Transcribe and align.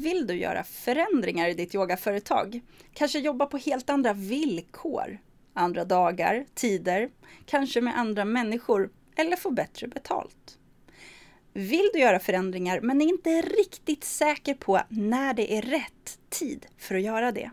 Vill 0.00 0.26
du 0.26 0.34
göra 0.34 0.64
förändringar 0.64 1.48
i 1.48 1.54
ditt 1.54 1.74
yogaföretag? 1.74 2.60
Kanske 2.94 3.18
jobba 3.18 3.46
på 3.46 3.58
helt 3.58 3.90
andra 3.90 4.12
villkor? 4.12 5.18
Andra 5.54 5.84
dagar, 5.84 6.46
tider, 6.54 7.10
kanske 7.46 7.80
med 7.80 7.98
andra 7.98 8.24
människor 8.24 8.90
eller 9.16 9.36
få 9.36 9.50
bättre 9.50 9.88
betalt? 9.88 10.58
Vill 11.52 11.90
du 11.92 11.98
göra 11.98 12.20
förändringar 12.20 12.80
men 12.80 13.02
är 13.02 13.06
inte 13.06 13.42
riktigt 13.42 14.04
säker 14.04 14.54
på 14.54 14.80
när 14.88 15.34
det 15.34 15.56
är 15.56 15.62
rätt 15.62 16.18
tid 16.28 16.66
för 16.78 16.94
att 16.94 17.02
göra 17.02 17.32
det? 17.32 17.50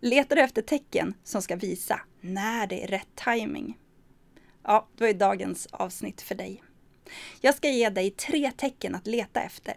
Letar 0.00 0.36
du 0.36 0.42
efter 0.42 0.62
tecken 0.62 1.14
som 1.24 1.42
ska 1.42 1.56
visa 1.56 2.00
när 2.20 2.66
det 2.66 2.84
är 2.84 2.88
rätt 2.88 3.16
timing? 3.24 3.78
Ja, 4.62 4.88
då 4.96 5.06
är 5.06 5.14
dagens 5.14 5.68
avsnitt 5.70 6.22
för 6.22 6.34
dig. 6.34 6.62
Jag 7.40 7.54
ska 7.54 7.68
ge 7.68 7.88
dig 7.88 8.10
tre 8.10 8.50
tecken 8.56 8.94
att 8.94 9.06
leta 9.06 9.40
efter 9.40 9.74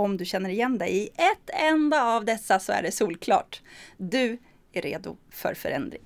om 0.00 0.16
du 0.16 0.24
känner 0.24 0.50
igen 0.50 0.78
dig 0.78 0.96
i 0.96 1.08
ett 1.08 1.50
enda 1.52 2.04
av 2.04 2.24
dessa 2.24 2.58
så 2.58 2.72
är 2.72 2.82
det 2.82 2.92
solklart. 2.92 3.62
Du 3.96 4.38
är 4.72 4.82
redo 4.82 5.16
för 5.30 5.54
förändring. 5.54 6.02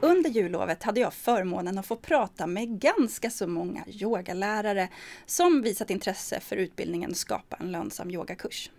Under 0.00 0.30
jullovet 0.30 0.82
hade 0.82 1.00
jag 1.00 1.14
förmånen 1.14 1.78
att 1.78 1.86
få 1.86 1.96
prata 1.96 2.46
med 2.46 2.80
ganska 2.80 3.30
så 3.30 3.46
många 3.46 3.84
yogalärare 3.86 4.88
som 5.26 5.62
visat 5.62 5.90
intresse 5.90 6.40
för 6.40 6.56
utbildningen 6.56 7.14
Skapa 7.14 7.56
en 7.60 7.72
lönsam 7.72 8.10
yogakurs. 8.10 8.70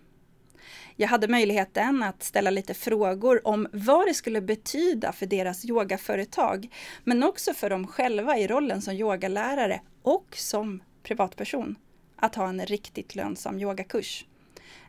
Jag 0.96 1.08
hade 1.08 1.28
möjligheten 1.28 2.02
att 2.02 2.22
ställa 2.22 2.50
lite 2.50 2.74
frågor 2.74 3.46
om 3.46 3.68
vad 3.72 4.06
det 4.06 4.14
skulle 4.14 4.40
betyda 4.40 5.12
för 5.12 5.26
deras 5.26 5.64
yogaföretag, 5.64 6.68
men 7.04 7.22
också 7.22 7.54
för 7.54 7.70
dem 7.70 7.86
själva 7.86 8.38
i 8.38 8.46
rollen 8.46 8.82
som 8.82 8.94
yogalärare 8.94 9.80
och 10.02 10.36
som 10.36 10.82
privatperson, 11.02 11.76
att 12.16 12.34
ha 12.34 12.48
en 12.48 12.66
riktigt 12.66 13.14
lönsam 13.14 13.60
yogakurs. 13.60 14.26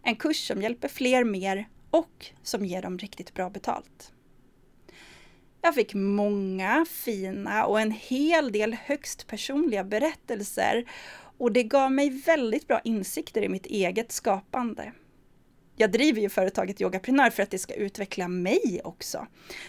En 0.03 0.15
kurs 0.15 0.47
som 0.47 0.61
hjälper 0.61 0.87
fler 0.87 1.23
mer 1.23 1.67
och 1.89 2.25
som 2.43 2.65
ger 2.65 2.81
dem 2.81 2.97
riktigt 2.97 3.33
bra 3.33 3.49
betalt. 3.49 4.11
Jag 5.61 5.75
fick 5.75 5.93
många 5.93 6.85
fina 6.89 7.65
och 7.65 7.81
en 7.81 7.91
hel 7.91 8.51
del 8.51 8.73
högst 8.73 9.27
personliga 9.27 9.83
berättelser 9.83 10.85
och 11.37 11.51
det 11.51 11.63
gav 11.63 11.91
mig 11.91 12.09
väldigt 12.09 12.67
bra 12.67 12.81
insikter 12.83 13.41
i 13.41 13.49
mitt 13.49 13.65
eget 13.65 14.11
skapande 14.11 14.91
jag 15.75 15.91
driver 15.91 16.21
ju 16.21 16.29
företaget 16.29 16.81
Yogaprenör 16.81 17.29
för 17.29 17.43
att 17.43 17.51
det 17.51 17.59
ska 17.59 17.73
utveckla 17.73 18.27
mig 18.27 18.81
också. 18.83 19.27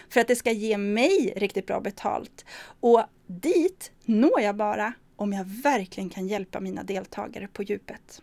För 0.09 0.21
att 0.21 0.27
det 0.27 0.35
ska 0.35 0.51
ge 0.51 0.77
mig 0.77 1.33
riktigt 1.35 1.67
bra 1.67 1.79
betalt. 1.79 2.45
Och 2.79 3.03
dit 3.27 3.91
når 4.05 4.41
jag 4.41 4.55
bara 4.55 4.93
om 5.15 5.33
jag 5.33 5.45
verkligen 5.45 6.09
kan 6.09 6.27
hjälpa 6.27 6.59
mina 6.59 6.83
deltagare 6.83 7.47
på 7.47 7.63
djupet. 7.63 8.21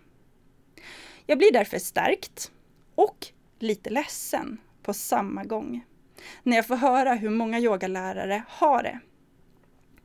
Jag 1.27 1.39
blir 1.39 1.53
därför 1.53 1.79
stärkt 1.79 2.51
och 2.95 3.27
lite 3.59 3.91
ledsen 3.91 4.59
på 4.83 4.95
samma 4.95 5.45
gång 5.45 5.85
när 6.43 6.57
jag 6.57 6.67
får 6.67 6.77
höra 6.77 7.15
hur 7.15 7.31
många 7.31 7.61
yogalärare 7.61 8.43
har 8.49 8.83
det 8.83 8.99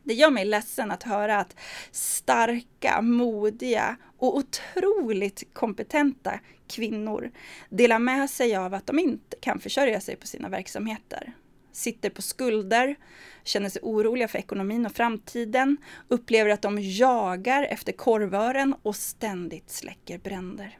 det 0.09 0.15
gör 0.15 0.29
mig 0.29 0.45
ledsen 0.45 0.91
att 0.91 1.03
höra 1.03 1.37
att 1.37 1.55
starka, 1.91 3.01
modiga 3.01 3.97
och 4.17 4.37
otroligt 4.37 5.53
kompetenta 5.53 6.39
kvinnor 6.67 7.31
delar 7.69 7.99
med 7.99 8.29
sig 8.29 8.55
av 8.55 8.73
att 8.73 8.87
de 8.87 8.99
inte 8.99 9.37
kan 9.41 9.59
försörja 9.59 10.01
sig 10.01 10.15
på 10.15 10.27
sina 10.27 10.49
verksamheter. 10.49 11.33
Sitter 11.71 12.09
på 12.09 12.21
skulder, 12.21 12.95
känner 13.43 13.69
sig 13.69 13.81
oroliga 13.85 14.27
för 14.27 14.39
ekonomin 14.39 14.85
och 14.85 14.91
framtiden, 14.91 15.77
upplever 16.07 16.49
att 16.49 16.61
de 16.61 16.81
jagar 16.81 17.63
efter 17.63 17.91
korvören 17.91 18.75
och 18.81 18.95
ständigt 18.95 19.69
släcker 19.69 20.17
bränder. 20.17 20.79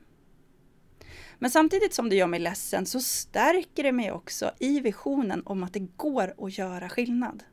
Men 1.40 1.52
samtidigt 1.52 1.94
som 1.94 2.10
det 2.10 2.16
gör 2.16 2.28
mig 2.28 2.40
ledsen 2.40 2.86
så 2.86 3.00
stärker 3.00 3.84
det 3.84 3.92
mig 3.92 4.12
också 4.12 4.52
i 4.60 4.80
visionen 4.80 5.42
om 5.46 5.64
att 5.64 5.74
det 5.74 5.88
går 5.98 6.34
att 6.38 6.58
göra 6.58 6.90
skillnad. 6.90 7.44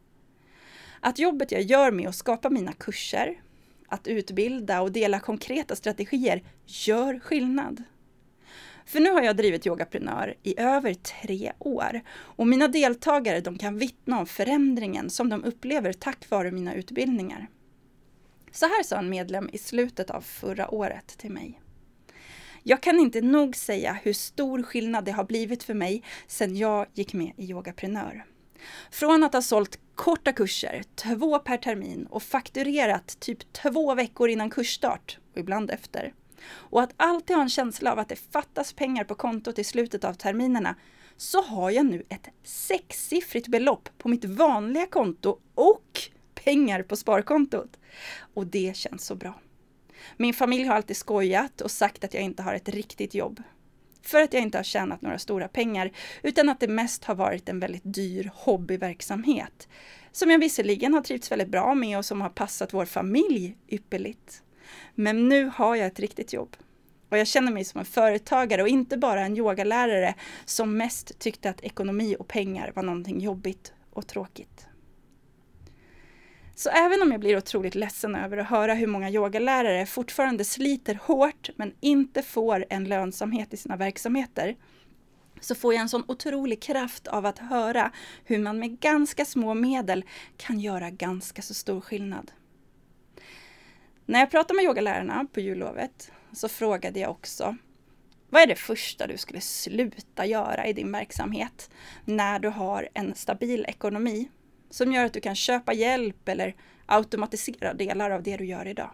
Att 1.01 1.19
jobbet 1.19 1.53
jag 1.53 1.63
gör 1.63 1.91
med 1.91 2.09
att 2.09 2.15
skapa 2.15 2.51
mina 2.51 2.73
kurser, 2.73 3.41
att 3.89 4.07
utbilda 4.07 4.81
och 4.81 4.93
dela 4.93 5.21
konkreta 5.21 5.77
strategier 5.77 6.43
gör 6.67 7.19
skillnad. 7.19 7.83
För 8.87 9.01
nu 9.01 9.11
har 9.11 9.23
jag 9.23 9.37
drivit 9.37 9.67
Yogaprenör 9.67 10.35
i 10.43 10.61
över 10.61 10.95
tre 10.95 11.53
år 11.59 12.01
och 12.11 12.47
mina 12.47 12.69
deltagare 12.69 13.41
de 13.41 13.59
kan 13.59 13.79
vittna 13.79 14.19
om 14.19 14.27
förändringen 14.27 15.11
som 15.11 15.29
de 15.29 15.45
upplever 15.45 15.93
tack 15.93 16.31
vare 16.31 16.51
mina 16.51 16.75
utbildningar. 16.75 17.47
Så 18.53 18.67
här 18.67 18.83
sa 18.83 18.99
en 18.99 19.11
medlem 19.11 19.51
i 19.53 19.59
slutet 19.59 20.11
av 20.11 20.21
förra 20.21 20.71
året 20.71 21.07
till 21.19 21.31
mig. 21.31 21.61
Jag 22.63 22.83
kan 22.83 23.01
inte 23.01 23.21
nog 23.21 23.57
säga 23.57 23.99
hur 24.03 24.13
stor 24.13 24.63
skillnad 24.63 25.05
det 25.05 25.13
har 25.13 25.25
blivit 25.25 25.63
för 25.63 25.75
mig 25.75 26.03
sedan 26.27 26.57
jag 26.57 26.87
gick 26.95 27.15
med 27.15 27.33
i 27.37 27.45
Yogaprenör. 27.51 28.25
Från 28.91 29.23
att 29.23 29.33
ha 29.33 29.43
sålt 29.43 29.79
korta 29.97 30.33
kurser, 30.33 30.83
två 30.95 31.39
per 31.39 31.57
termin 31.57 32.07
och 32.07 32.23
fakturerat 32.23 33.21
typ 33.21 33.53
två 33.53 33.95
veckor 33.95 34.29
innan 34.29 34.51
kursstart 34.51 35.19
och 35.33 35.39
ibland 35.39 35.71
efter. 35.71 36.13
Och 36.49 36.83
att 36.83 36.95
alltid 36.97 37.37
ha 37.37 37.43
en 37.43 37.49
känsla 37.49 37.93
av 37.93 37.99
att 37.99 38.09
det 38.09 38.17
fattas 38.17 38.73
pengar 38.73 39.05
på 39.05 39.15
kontot 39.15 39.59
i 39.59 39.65
slutet 39.65 40.05
av 40.05 40.15
terminerna 40.15 40.75
så 41.17 41.43
har 41.43 41.71
jag 41.71 41.87
nu 41.87 42.03
ett 42.09 42.29
sexsiffrigt 42.43 43.49
belopp 43.49 43.89
på 43.99 44.09
mitt 44.09 44.25
vanliga 44.25 44.87
konto 44.87 45.39
och 45.55 46.01
pengar 46.35 46.83
på 46.83 46.97
sparkontot. 46.97 47.79
Och 48.35 48.47
det 48.47 48.77
känns 48.77 49.07
så 49.07 49.15
bra. 49.15 49.41
Min 50.17 50.35
familj 50.35 50.65
har 50.65 50.75
alltid 50.75 50.97
skojat 50.97 51.61
och 51.61 51.71
sagt 51.71 52.05
att 52.05 52.15
jag 52.15 52.23
inte 52.23 52.43
har 52.43 52.55
ett 52.55 52.69
riktigt 52.69 53.15
jobb 53.15 53.43
för 54.09 54.23
att 54.23 54.33
jag 54.33 54.43
inte 54.43 54.59
har 54.59 54.63
tjänat 54.63 55.03
några 55.03 55.19
stora 55.19 55.49
pengar, 55.49 55.91
utan 56.23 56.49
att 56.49 56.61
det 56.61 56.69
mest 56.69 57.05
har 57.05 57.15
varit 57.15 57.49
en 57.49 57.61
väldigt 57.61 57.83
dyr 57.85 58.31
hobbyverksamhet. 58.35 59.69
Som 60.13 60.31
jag 60.31 60.39
visserligen 60.39 60.95
har 60.95 61.01
trivts 61.01 61.31
väldigt 61.31 61.49
bra 61.49 61.75
med 61.75 61.99
och 61.99 62.05
som 62.05 62.21
har 62.21 62.29
passat 62.29 62.75
vår 62.75 62.85
familj 62.85 63.57
ypperligt. 63.69 64.43
Men 64.95 65.29
nu 65.29 65.51
har 65.55 65.77
jag 65.77 65.87
ett 65.87 66.01
riktigt 66.01 66.33
jobb. 66.33 66.57
Och 67.09 67.19
jag 67.19 67.27
känner 67.27 67.53
mig 67.53 67.65
som 67.65 67.79
en 67.79 67.85
företagare 67.85 68.63
och 68.63 68.69
inte 68.69 68.97
bara 68.97 69.21
en 69.21 69.37
yogalärare 69.37 70.15
som 70.45 70.77
mest 70.77 71.19
tyckte 71.19 71.51
att 71.51 71.61
ekonomi 71.61 72.17
och 72.19 72.29
pengar 72.29 72.73
var 72.75 72.83
någonting 72.83 73.21
jobbigt 73.21 73.73
och 73.91 74.07
tråkigt. 74.07 74.67
Så 76.59 76.71
även 76.71 77.03
om 77.03 77.13
jag 77.13 77.21
blir 77.21 77.37
otroligt 77.37 77.75
ledsen 77.75 78.15
över 78.15 78.37
att 78.37 78.47
höra 78.47 78.75
hur 78.75 78.87
många 78.87 79.11
yogalärare 79.11 79.87
fortfarande 79.87 80.45
sliter 80.45 81.01
hårt 81.03 81.51
men 81.57 81.75
inte 81.81 82.23
får 82.23 82.65
en 82.71 82.85
lönsamhet 82.85 83.55
i 83.55 83.57
sina 83.57 83.77
verksamheter, 83.77 84.57
så 85.41 85.55
får 85.55 85.75
jag 85.75 85.81
en 85.81 85.89
sån 85.89 86.05
otrolig 86.09 86.63
kraft 86.63 87.07
av 87.07 87.27
att 87.27 87.39
höra 87.39 87.93
hur 88.25 88.39
man 88.39 88.59
med 88.59 88.81
ganska 88.81 89.25
små 89.25 89.55
medel 89.55 90.05
kan 90.37 90.61
göra 90.61 90.91
ganska 90.91 91.43
så 91.43 91.55
stor 91.55 91.81
skillnad. 91.81 92.33
När 94.07 94.21
jag 94.21 94.31
pratade 94.31 94.57
med 94.57 94.65
yogalärarna 94.65 95.27
på 95.33 95.41
jullovet 95.41 96.13
så 96.33 96.49
frågade 96.49 97.01
jag 97.01 97.11
också 97.11 97.57
vad 98.31 98.43
är 98.43 98.47
det 98.47 98.57
första 98.57 99.07
du 99.07 99.17
skulle 99.17 99.41
sluta 99.41 100.27
göra 100.27 100.67
i 100.67 100.73
din 100.73 100.93
verksamhet 100.93 101.71
när 102.05 102.39
du 102.39 102.49
har 102.49 102.89
en 102.95 103.15
stabil 103.15 103.65
ekonomi 103.69 104.29
som 104.71 104.93
gör 104.93 105.05
att 105.05 105.13
du 105.13 105.21
kan 105.21 105.35
köpa 105.35 105.73
hjälp 105.73 106.29
eller 106.29 106.55
automatisera 106.87 107.75
delar 107.75 108.11
av 108.11 108.23
det 108.23 108.37
du 108.37 108.45
gör 108.45 108.69
idag. 108.69 108.91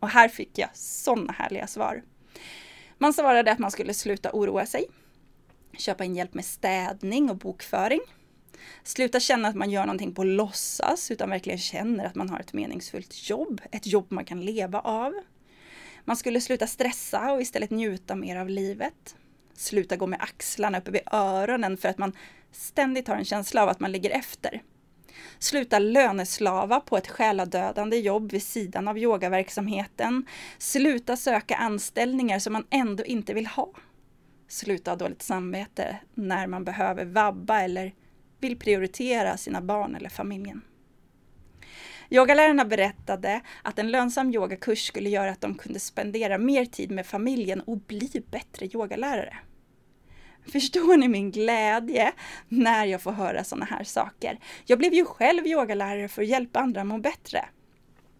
Och 0.00 0.08
här 0.08 0.28
fick 0.28 0.58
jag 0.58 0.76
sådana 0.76 1.32
härliga 1.32 1.66
svar. 1.66 2.02
Man 2.98 3.12
svarade 3.12 3.52
att 3.52 3.58
man 3.58 3.70
skulle 3.70 3.94
sluta 3.94 4.30
oroa 4.32 4.66
sig, 4.66 4.84
köpa 5.78 6.04
in 6.04 6.16
hjälp 6.16 6.34
med 6.34 6.44
städning 6.44 7.30
och 7.30 7.36
bokföring, 7.36 8.00
sluta 8.82 9.20
känna 9.20 9.48
att 9.48 9.54
man 9.54 9.70
gör 9.70 9.86
någonting 9.86 10.14
på 10.14 10.24
låtsas 10.24 11.10
utan 11.10 11.30
verkligen 11.30 11.58
känner 11.58 12.04
att 12.04 12.14
man 12.14 12.30
har 12.30 12.40
ett 12.40 12.52
meningsfullt 12.52 13.30
jobb, 13.30 13.60
ett 13.72 13.86
jobb 13.86 14.06
man 14.08 14.24
kan 14.24 14.44
leva 14.44 14.80
av. 14.80 15.12
Man 16.04 16.16
skulle 16.16 16.40
sluta 16.40 16.66
stressa 16.66 17.32
och 17.32 17.42
istället 17.42 17.70
njuta 17.70 18.16
mer 18.16 18.36
av 18.36 18.48
livet. 18.48 19.16
Sluta 19.54 19.96
gå 19.96 20.06
med 20.06 20.22
axlarna 20.22 20.78
uppe 20.78 20.90
vid 20.90 21.02
öronen 21.12 21.76
för 21.76 21.88
att 21.88 21.98
man 21.98 22.12
ständigt 22.52 23.08
har 23.08 23.16
en 23.16 23.24
känsla 23.24 23.62
av 23.62 23.68
att 23.68 23.80
man 23.80 23.92
ligger 23.92 24.10
efter. 24.10 24.62
Sluta 25.38 25.78
löneslava 25.78 26.80
på 26.80 26.96
ett 26.96 27.08
själadödande 27.08 27.96
jobb 27.96 28.32
vid 28.32 28.42
sidan 28.42 28.88
av 28.88 28.98
yogaverksamheten. 28.98 30.26
Sluta 30.58 31.16
söka 31.16 31.56
anställningar 31.56 32.38
som 32.38 32.52
man 32.52 32.66
ändå 32.70 33.04
inte 33.04 33.34
vill 33.34 33.46
ha. 33.46 33.72
Sluta 34.48 34.90
ha 34.90 34.96
dåligt 34.96 35.22
samvete 35.22 35.96
när 36.14 36.46
man 36.46 36.64
behöver 36.64 37.04
vabba 37.04 37.60
eller 37.60 37.94
vill 38.40 38.58
prioritera 38.58 39.36
sina 39.36 39.60
barn 39.60 39.94
eller 39.94 40.08
familjen. 40.08 40.62
Yogalärarna 42.10 42.64
berättade 42.64 43.40
att 43.62 43.78
en 43.78 43.90
lönsam 43.90 44.34
yogakurs 44.34 44.86
skulle 44.86 45.10
göra 45.10 45.30
att 45.30 45.40
de 45.40 45.54
kunde 45.54 45.80
spendera 45.80 46.38
mer 46.38 46.64
tid 46.64 46.90
med 46.90 47.06
familjen 47.06 47.60
och 47.60 47.78
bli 47.78 48.22
bättre 48.30 48.66
yogalärare. 48.66 49.36
Förstår 50.52 50.96
ni 50.96 51.08
min 51.08 51.30
glädje 51.30 52.12
när 52.48 52.86
jag 52.86 53.02
får 53.02 53.12
höra 53.12 53.44
sådana 53.44 53.64
här 53.64 53.84
saker? 53.84 54.38
Jag 54.66 54.78
blev 54.78 54.94
ju 54.94 55.04
själv 55.04 55.46
yogalärare 55.46 56.08
för 56.08 56.22
att 56.22 56.28
hjälpa 56.28 56.60
andra 56.60 56.80
att 56.80 56.86
må 56.86 56.98
bättre. 56.98 57.44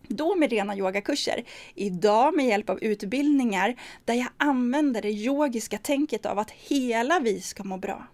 Då 0.08 0.34
med 0.34 0.50
rena 0.50 0.76
yogakurser, 0.76 1.44
idag 1.74 2.36
med 2.36 2.46
hjälp 2.46 2.70
av 2.70 2.82
utbildningar 2.82 3.76
där 4.04 4.14
jag 4.14 4.28
använder 4.36 5.02
det 5.02 5.10
yogiska 5.10 5.78
tänket 5.78 6.26
av 6.26 6.38
att 6.38 6.50
hela 6.50 7.20
vi 7.20 7.40
ska 7.40 7.64
må 7.64 7.76
bra. 7.76 8.06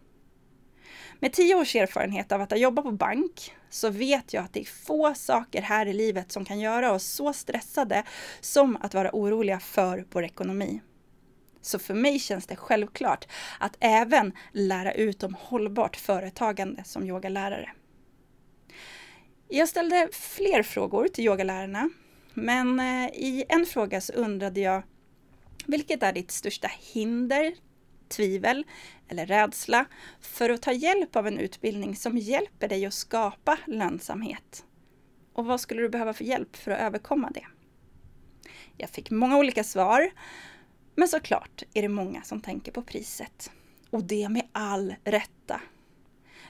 Med 1.19 1.33
tio 1.33 1.55
års 1.55 1.77
erfarenhet 1.77 2.33
av 2.33 2.41
att 2.41 2.51
ha 2.51 2.59
jobbat 2.59 2.85
på 2.85 2.93
bank 2.93 3.53
så 3.71 3.91
vet 3.91 4.33
jag 4.33 4.45
att 4.45 4.53
det 4.53 4.61
är 4.61 4.87
få 4.87 5.15
saker 5.15 5.63
här 5.63 5.87
i 5.87 5.93
livet 5.93 6.33
som 6.33 6.45
kan 6.45 6.61
göra 6.61 6.93
oss 6.93 7.05
så 7.05 7.33
stressade 7.33 8.03
som 8.41 8.77
att 8.81 8.95
vara 8.95 9.11
oroliga 9.13 9.61
för 9.61 10.07
vår 10.13 10.25
ekonomi. 10.25 10.81
Så 11.65 11.79
för 11.79 11.95
mig 11.95 12.19
känns 12.19 12.47
det 12.47 12.57
självklart 12.57 13.29
att 13.59 13.77
även 13.81 14.33
lära 14.53 14.93
ut 14.93 15.23
om 15.23 15.35
hållbart 15.35 15.97
företagande 15.97 16.85
som 16.85 17.05
yogalärare. 17.05 17.71
Jag 19.49 19.69
ställde 19.69 20.09
fler 20.13 20.63
frågor 20.63 21.09
till 21.09 21.25
yogalärarna, 21.25 21.91
men 22.35 22.81
eh, 22.81 23.07
i 23.07 23.45
en 23.49 23.67
fråga 23.67 24.01
så 24.01 24.13
undrade 24.13 24.61
jag 24.61 24.83
vilket 25.67 26.03
är 26.03 26.13
ditt 26.13 26.31
största 26.31 26.71
hinder, 26.93 27.55
tvivel 28.09 28.65
eller 29.09 29.27
rädsla 29.27 29.87
för 30.21 30.51
att 30.51 30.63
ta 30.63 30.73
hjälp 30.73 31.17
av 31.17 31.27
en 31.27 31.39
utbildning 31.39 31.97
som 31.97 32.19
hjälper 32.19 32.69
dig 32.69 32.87
att 32.87 32.95
skapa 32.95 33.59
lönsamhet? 33.67 34.65
Och 35.33 35.47
vad 35.47 35.61
skulle 35.61 35.83
du 35.83 35.89
behöva 35.89 36.13
för 36.13 36.25
hjälp 36.25 36.57
för 36.57 36.71
att 36.71 36.81
överkomma 36.81 37.31
det? 37.31 37.47
Jag 38.77 38.91
fick 38.91 39.11
många 39.11 39.39
olika 39.39 39.65
svar 39.65 40.11
men 40.95 41.09
såklart 41.09 41.63
är 41.75 41.83
det 41.83 41.89
många 41.89 42.23
som 42.23 42.41
tänker 42.41 42.73
på 42.73 42.83
priset. 42.83 43.51
Och 43.91 44.05
det 44.05 44.29
med 44.29 44.49
all 44.53 44.95
rätta. 45.05 45.61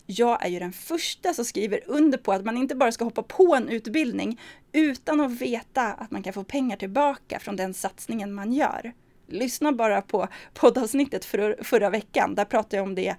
Jag 0.07 0.45
är 0.45 0.49
ju 0.49 0.59
den 0.59 0.73
första 0.73 1.35
som 1.35 1.45
skriver 1.45 1.81
under 1.87 2.19
på 2.19 2.33
att 2.33 2.45
man 2.45 2.57
inte 2.57 2.75
bara 2.75 2.93
ska 2.93 3.05
hoppa 3.05 3.23
på 3.23 3.55
en 3.55 3.69
utbildning 3.69 4.41
utan 4.73 5.21
att 5.21 5.33
veta 5.33 5.93
att 5.93 6.11
man 6.11 6.23
kan 6.23 6.33
få 6.33 6.45
pengar 6.45 6.77
tillbaka 6.77 7.39
från 7.39 7.57
den 7.57 7.75
satsningen 7.75 8.35
man 8.35 8.53
gör. 8.53 8.93
Lyssna 9.27 9.73
bara 9.73 10.03
på 10.03 10.29
poddavsnittet 10.55 11.25
för, 11.25 11.59
förra 11.63 11.91
veckan, 11.91 12.35
där 12.35 12.45
pratade 12.45 12.77
jag 12.77 12.85
om 12.85 12.95
det 12.95 13.17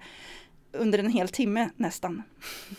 under 0.72 0.98
en 0.98 1.10
hel 1.10 1.28
timme 1.28 1.70
nästan. 1.76 2.22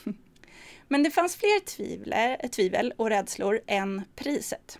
Men 0.87 1.03
det 1.03 1.11
fanns 1.11 1.35
fler 1.35 1.65
tvivler, 1.65 2.47
tvivel 2.47 2.93
och 2.97 3.09
rädslor 3.09 3.59
än 3.67 4.01
priset. 4.15 4.79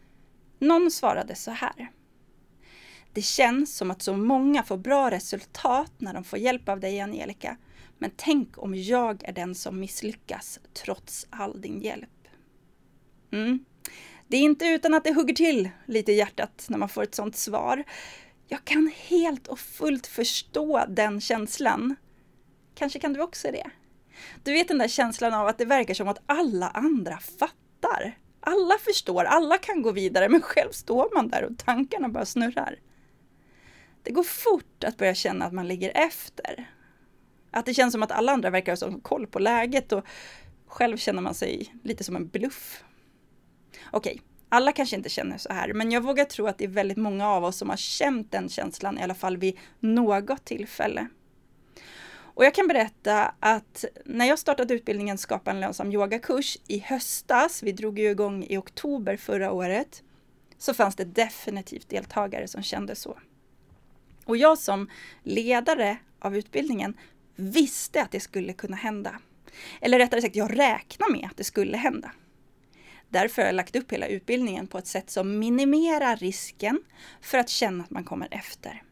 Någon 0.59 0.91
svarade 0.91 1.35
så 1.35 1.51
här. 1.51 1.91
Det 3.17 3.21
känns 3.21 3.77
som 3.77 3.91
att 3.91 4.01
så 4.01 4.17
många 4.17 4.63
får 4.63 4.77
bra 4.77 5.11
resultat 5.11 5.91
när 5.97 6.13
de 6.13 6.23
får 6.23 6.39
hjälp 6.39 6.69
av 6.69 6.79
dig, 6.79 7.01
Angelica. 7.01 7.57
Men 7.97 8.11
tänk 8.15 8.57
om 8.57 8.75
jag 8.75 9.23
är 9.23 9.31
den 9.31 9.55
som 9.55 9.79
misslyckas 9.79 10.59
trots 10.73 11.27
all 11.29 11.61
din 11.61 11.81
hjälp. 11.81 12.27
Mm. 13.31 13.65
Det 14.27 14.37
är 14.37 14.41
inte 14.41 14.65
utan 14.65 14.93
att 14.93 15.03
det 15.03 15.13
hugger 15.13 15.33
till 15.33 15.69
lite 15.85 16.11
i 16.11 16.15
hjärtat 16.15 16.65
när 16.69 16.77
man 16.77 16.89
får 16.89 17.03
ett 17.03 17.15
sånt 17.15 17.35
svar. 17.35 17.83
Jag 18.47 18.65
kan 18.65 18.91
helt 18.95 19.47
och 19.47 19.59
fullt 19.59 20.07
förstå 20.07 20.85
den 20.89 21.21
känslan. 21.21 21.95
Kanske 22.75 22.99
kan 22.99 23.13
du 23.13 23.21
också 23.21 23.51
det? 23.51 23.69
Du 24.43 24.53
vet 24.53 24.67
den 24.67 24.77
där 24.77 24.87
känslan 24.87 25.33
av 25.33 25.47
att 25.47 25.57
det 25.57 25.65
verkar 25.65 25.93
som 25.93 26.07
att 26.07 26.21
alla 26.25 26.69
andra 26.69 27.17
fattar. 27.17 28.17
Alla 28.39 28.77
förstår, 28.85 29.23
alla 29.23 29.57
kan 29.57 29.81
gå 29.81 29.91
vidare, 29.91 30.29
men 30.29 30.41
själv 30.41 30.71
står 30.71 31.15
man 31.15 31.27
där 31.27 31.43
och 31.43 31.57
tankarna 31.57 32.09
bara 32.09 32.25
snurrar. 32.25 32.79
Det 34.07 34.13
går 34.13 34.23
fort 34.23 34.83
att 34.83 34.97
börja 34.97 35.15
känna 35.15 35.45
att 35.45 35.53
man 35.53 35.67
ligger 35.67 35.91
efter. 35.95 36.71
Att 37.51 37.65
det 37.65 37.73
känns 37.73 37.91
som 37.91 38.03
att 38.03 38.11
alla 38.11 38.31
andra 38.31 38.49
verkar 38.49 38.91
ha 38.91 38.99
koll 38.99 39.27
på 39.27 39.39
läget 39.39 39.91
och 39.91 40.05
själv 40.67 40.97
känner 40.97 41.21
man 41.21 41.33
sig 41.33 41.73
lite 41.83 42.03
som 42.03 42.15
en 42.15 42.27
bluff. 42.27 42.83
Okej, 43.91 44.21
alla 44.49 44.71
kanske 44.71 44.95
inte 44.95 45.09
känner 45.09 45.37
så 45.37 45.53
här, 45.53 45.73
men 45.73 45.91
jag 45.91 46.01
vågar 46.01 46.25
tro 46.25 46.47
att 46.47 46.57
det 46.57 46.63
är 46.63 46.69
väldigt 46.69 46.97
många 46.97 47.29
av 47.29 47.43
oss 47.43 47.57
som 47.57 47.69
har 47.69 47.77
känt 47.77 48.31
den 48.31 48.49
känslan 48.49 48.97
i 48.97 49.03
alla 49.03 49.15
fall 49.15 49.37
vid 49.37 49.57
något 49.79 50.45
tillfälle. 50.45 51.07
Och 52.09 52.45
jag 52.45 52.53
kan 52.53 52.67
berätta 52.67 53.33
att 53.39 53.85
när 54.05 54.25
jag 54.25 54.39
startade 54.39 54.73
utbildningen 54.73 55.17
Skapa 55.17 55.51
en 55.51 55.59
lönsam 55.59 55.91
yogakurs 55.91 56.57
i 56.67 56.79
höstas, 56.79 57.63
vi 57.63 57.71
drog 57.71 57.99
ju 57.99 58.09
igång 58.11 58.43
i 58.43 58.57
oktober 58.57 59.17
förra 59.17 59.51
året, 59.51 60.03
så 60.57 60.73
fanns 60.73 60.95
det 60.95 61.05
definitivt 61.05 61.89
deltagare 61.89 62.47
som 62.47 62.63
kände 62.63 62.95
så. 62.95 63.17
Och 64.27 64.37
jag 64.37 64.57
som 64.57 64.89
ledare 65.23 65.97
av 66.19 66.37
utbildningen 66.37 66.97
visste 67.35 68.01
att 68.01 68.11
det 68.11 68.19
skulle 68.19 68.53
kunna 68.53 68.75
hända. 68.75 69.19
Eller 69.81 69.99
rättare 69.99 70.21
sagt, 70.21 70.35
jag 70.35 70.59
räknade 70.59 71.11
med 71.11 71.25
att 71.31 71.37
det 71.37 71.43
skulle 71.43 71.77
hända. 71.77 72.11
Därför 73.09 73.41
har 73.41 73.47
jag 73.47 73.55
lagt 73.55 73.75
upp 73.75 73.91
hela 73.91 74.07
utbildningen 74.07 74.67
på 74.67 74.77
ett 74.77 74.87
sätt 74.87 75.09
som 75.09 75.39
minimerar 75.39 76.15
risken 76.15 76.81
för 77.21 77.37
att 77.37 77.49
känna 77.49 77.83
att 77.83 77.89
man 77.89 78.03
kommer 78.03 78.27
efter. 78.31 78.83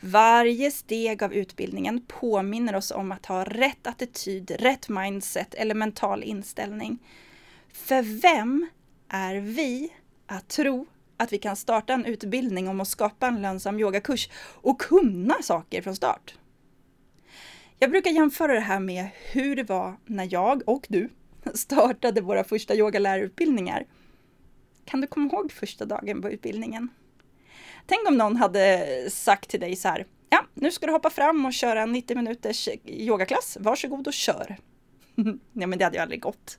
Varje 0.00 0.70
steg 0.70 1.22
av 1.22 1.34
utbildningen 1.34 2.06
påminner 2.06 2.76
oss 2.76 2.90
om 2.90 3.12
att 3.12 3.26
ha 3.26 3.44
rätt 3.44 3.86
attityd, 3.86 4.50
rätt 4.50 4.88
mindset 4.88 5.54
eller 5.54 5.74
mental 5.74 6.22
inställning. 6.22 6.98
För 7.72 8.02
vem 8.20 8.68
är 9.08 9.34
vi 9.34 9.92
att 10.26 10.48
tro 10.48 10.86
att 11.16 11.32
vi 11.32 11.38
kan 11.38 11.56
starta 11.56 11.92
en 11.92 12.04
utbildning 12.04 12.68
om 12.68 12.80
att 12.80 12.88
skapa 12.88 13.26
en 13.26 13.42
lönsam 13.42 13.78
yogakurs 13.78 14.28
och 14.54 14.80
kunna 14.80 15.42
saker 15.42 15.82
från 15.82 15.96
start? 15.96 16.34
Jag 17.78 17.90
brukar 17.90 18.10
jämföra 18.10 18.54
det 18.54 18.60
här 18.60 18.80
med 18.80 19.08
hur 19.32 19.56
det 19.56 19.62
var 19.62 19.96
när 20.04 20.28
jag 20.30 20.62
och 20.66 20.86
du 20.88 21.08
startade 21.54 22.20
våra 22.20 22.44
första 22.44 22.74
yogalärarutbildningar. 22.74 23.86
Kan 24.84 25.00
du 25.00 25.06
komma 25.06 25.30
ihåg 25.32 25.52
första 25.52 25.84
dagen 25.84 26.22
på 26.22 26.30
utbildningen? 26.30 26.88
Tänk 27.86 28.08
om 28.08 28.16
någon 28.16 28.36
hade 28.36 28.86
sagt 29.10 29.50
till 29.50 29.60
dig 29.60 29.76
så 29.76 29.88
här, 29.88 30.06
ja, 30.30 30.46
nu 30.54 30.70
ska 30.70 30.86
du 30.86 30.92
hoppa 30.92 31.10
fram 31.10 31.46
och 31.46 31.52
köra 31.52 31.82
en 31.82 31.92
90 31.92 32.16
minuters 32.16 32.68
yogaklass, 32.84 33.56
varsågod 33.60 34.06
och 34.06 34.12
kör. 34.12 34.56
Nej, 35.52 35.66
men 35.66 35.78
det 35.78 35.84
hade 35.84 35.96
ju 35.96 36.02
aldrig 36.02 36.20
gått. 36.20 36.58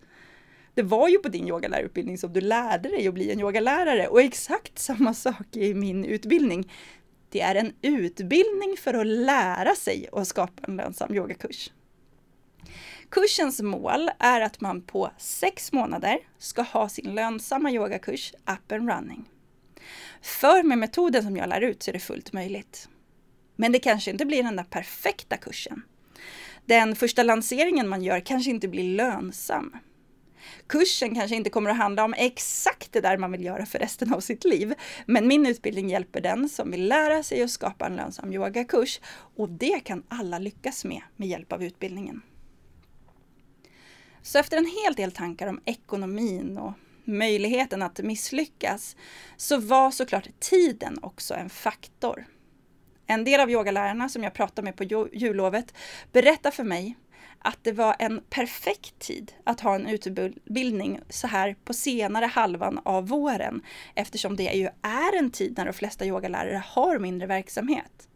Det 0.78 0.84
var 0.84 1.08
ju 1.08 1.20
på 1.20 1.30
din 1.30 1.48
yogalärarutbildning 1.48 2.18
som 2.18 2.34
du 2.34 2.42
lärde 2.42 2.90
dig 2.90 3.08
att 3.08 3.14
bli 3.14 3.32
en 3.32 3.40
yogalärare 3.40 4.08
och 4.08 4.22
exakt 4.22 4.80
samma 4.80 5.14
sak 5.14 5.56
i 5.56 5.74
min 5.74 6.06
utbildning. 6.06 6.72
Det 7.30 7.42
är 7.42 7.56
en 7.56 7.74
utbildning 7.82 8.76
för 8.78 8.94
att 8.94 9.08
lära 9.08 9.76
sig 9.76 10.10
att 10.12 10.28
skapa 10.28 10.64
en 10.68 10.78
lönsam 10.78 11.16
yogakurs. 11.16 11.72
Kursens 13.10 13.62
mål 13.62 14.10
är 14.20 14.42
att 14.42 14.62
man 14.62 14.82
på 14.82 15.12
sex 15.18 15.72
månader 15.72 16.20
ska 16.38 16.62
ha 16.62 16.90
sin 16.90 17.16
lönsamma 17.16 17.72
yogakurs 17.72 18.34
up 18.34 18.72
and 18.72 18.90
running. 18.90 19.30
För 20.22 20.64
med 20.64 20.78
metoden 20.78 21.24
som 21.24 21.38
jag 21.38 21.50
lär 21.50 21.62
ut 21.62 21.84
så 21.84 21.92
är 21.92 21.94
det 21.94 22.00
fullt 22.00 22.34
möjligt. 22.34 22.90
Men 23.56 23.72
det 23.72 23.80
kanske 23.80 24.12
inte 24.12 24.26
blir 24.26 24.44
den 24.44 24.56
där 24.56 24.64
perfekta 24.64 25.38
kursen. 25.38 25.82
Den 26.66 26.96
första 26.96 27.24
lanseringen 27.24 27.88
man 27.88 28.04
gör 28.04 28.20
kanske 28.20 28.50
inte 28.50 28.68
blir 28.68 28.96
lönsam. 28.96 29.78
Kursen 30.68 31.16
kanske 31.16 31.36
inte 31.36 31.50
kommer 31.50 31.70
att 31.70 31.78
handla 31.78 32.04
om 32.04 32.14
exakt 32.14 32.94
det 32.94 33.02
där 33.02 33.18
man 33.18 33.32
vill 33.32 33.44
göra 33.44 33.66
för 33.66 33.80
resten 33.80 34.14
av 34.14 34.20
sitt 34.20 34.46
liv. 34.46 34.74
Men 35.06 35.28
min 35.28 35.46
utbildning 35.46 35.90
hjälper 35.90 36.22
den 36.22 36.50
som 36.50 36.72
vill 36.72 36.88
lära 36.88 37.24
sig 37.24 37.44
att 37.44 37.52
skapa 37.52 37.86
en 37.86 37.96
lönsam 37.96 38.34
yogakurs. 38.34 39.00
Och 39.36 39.50
det 39.50 39.80
kan 39.80 40.04
alla 40.08 40.40
lyckas 40.40 40.86
med 40.86 41.02
med 41.16 41.28
hjälp 41.28 41.54
av 41.54 41.64
utbildningen. 41.64 42.22
Så 44.22 44.40
efter 44.40 44.58
en 44.58 44.72
hel 44.84 44.94
del 44.94 45.12
tankar 45.12 45.48
om 45.48 45.62
ekonomin 45.66 46.58
och 46.58 46.74
möjligheten 47.04 47.82
att 47.82 48.00
misslyckas 48.00 48.96
så 49.38 49.58
var 49.58 49.92
såklart 49.92 50.28
tiden 50.40 51.00
också 51.02 51.34
en 51.34 51.50
faktor. 51.50 52.26
En 53.08 53.24
del 53.24 53.40
av 53.40 53.52
yogalärarna 53.52 54.10
som 54.10 54.24
jag 54.24 54.34
pratade 54.34 54.64
med 54.64 54.76
på 54.76 55.10
jullovet 55.14 55.74
berättar 56.12 56.52
för 56.52 56.64
mig 56.64 56.98
att 57.40 57.58
det 57.62 57.72
var 57.72 57.96
en 58.00 58.22
perfekt 58.30 59.00
tid 59.00 59.34
att 59.44 59.62
ha 59.62 59.76
en 59.76 59.88
utbildning 59.88 61.00
så 61.10 61.28
här 61.28 61.56
på 61.64 61.74
senare 61.74 62.26
halvan 62.26 62.80
av 62.86 63.08
våren 63.08 63.62
eftersom 63.96 64.36
det 64.36 64.54
ju 64.54 64.70
är 64.82 65.18
en 65.18 65.32
tid 65.32 65.54
när 65.58 65.66
de 65.66 65.74
flesta 65.74 66.06
yogalärare 66.06 66.64
har 66.66 67.00
mindre 67.00 67.28
verksamhet. 67.28 68.08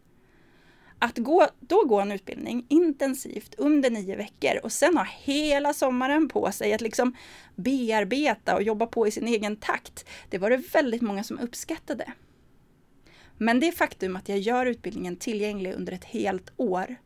Att 0.98 1.18
gå, 1.18 1.46
då 1.60 1.84
gå 1.84 2.00
en 2.00 2.12
utbildning 2.12 2.66
intensivt 2.68 3.54
under 3.58 3.90
nio 3.90 4.16
veckor 4.16 4.60
och 4.62 4.72
sen 4.72 4.96
ha 4.96 5.04
hela 5.04 5.72
sommaren 5.72 6.28
på 6.28 6.52
sig 6.52 6.74
att 6.74 6.80
liksom 6.80 7.16
bearbeta 7.56 8.54
och 8.54 8.62
jobba 8.62 8.86
på 8.86 9.06
i 9.06 9.10
sin 9.10 9.28
egen 9.28 9.56
takt, 9.56 10.08
det 10.30 10.38
var 10.38 10.50
det 10.50 10.56
väldigt 10.56 11.02
många 11.02 11.24
som 11.24 11.38
uppskattade. 11.38 12.12
Men 13.38 13.60
det 13.60 13.72
faktum 13.72 14.16
att 14.16 14.28
jag 14.28 14.38
gör 14.38 14.66
utbildningen 14.66 15.16
tillgänglig 15.16 15.72
under 15.72 15.92
ett 15.92 16.04
helt 16.04 16.52
år, 16.56 16.96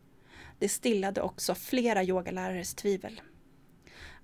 det 0.58 0.68
stillade 0.68 1.20
också 1.22 1.54
flera 1.54 2.04
yogalärares 2.04 2.74
tvivel. 2.74 3.20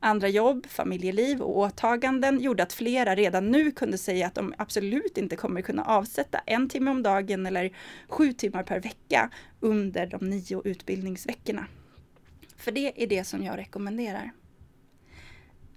Andra 0.04 0.28
jobb, 0.28 0.66
familjeliv 0.66 1.42
och 1.42 1.58
åtaganden 1.58 2.40
gjorde 2.40 2.62
att 2.62 2.72
flera 2.72 3.14
redan 3.14 3.50
nu 3.50 3.70
kunde 3.70 3.98
säga 3.98 4.26
att 4.26 4.34
de 4.34 4.54
absolut 4.58 5.18
inte 5.18 5.36
kommer 5.36 5.62
kunna 5.62 5.84
avsätta 5.84 6.38
en 6.46 6.68
timme 6.68 6.90
om 6.90 7.02
dagen 7.02 7.46
eller 7.46 7.76
sju 8.08 8.32
timmar 8.32 8.62
per 8.62 8.80
vecka 8.80 9.30
under 9.60 10.06
de 10.06 10.30
nio 10.30 10.62
utbildningsveckorna. 10.64 11.66
För 12.56 12.72
det 12.72 13.02
är 13.02 13.06
det 13.06 13.24
som 13.24 13.44
jag 13.44 13.58
rekommenderar. 13.58 14.32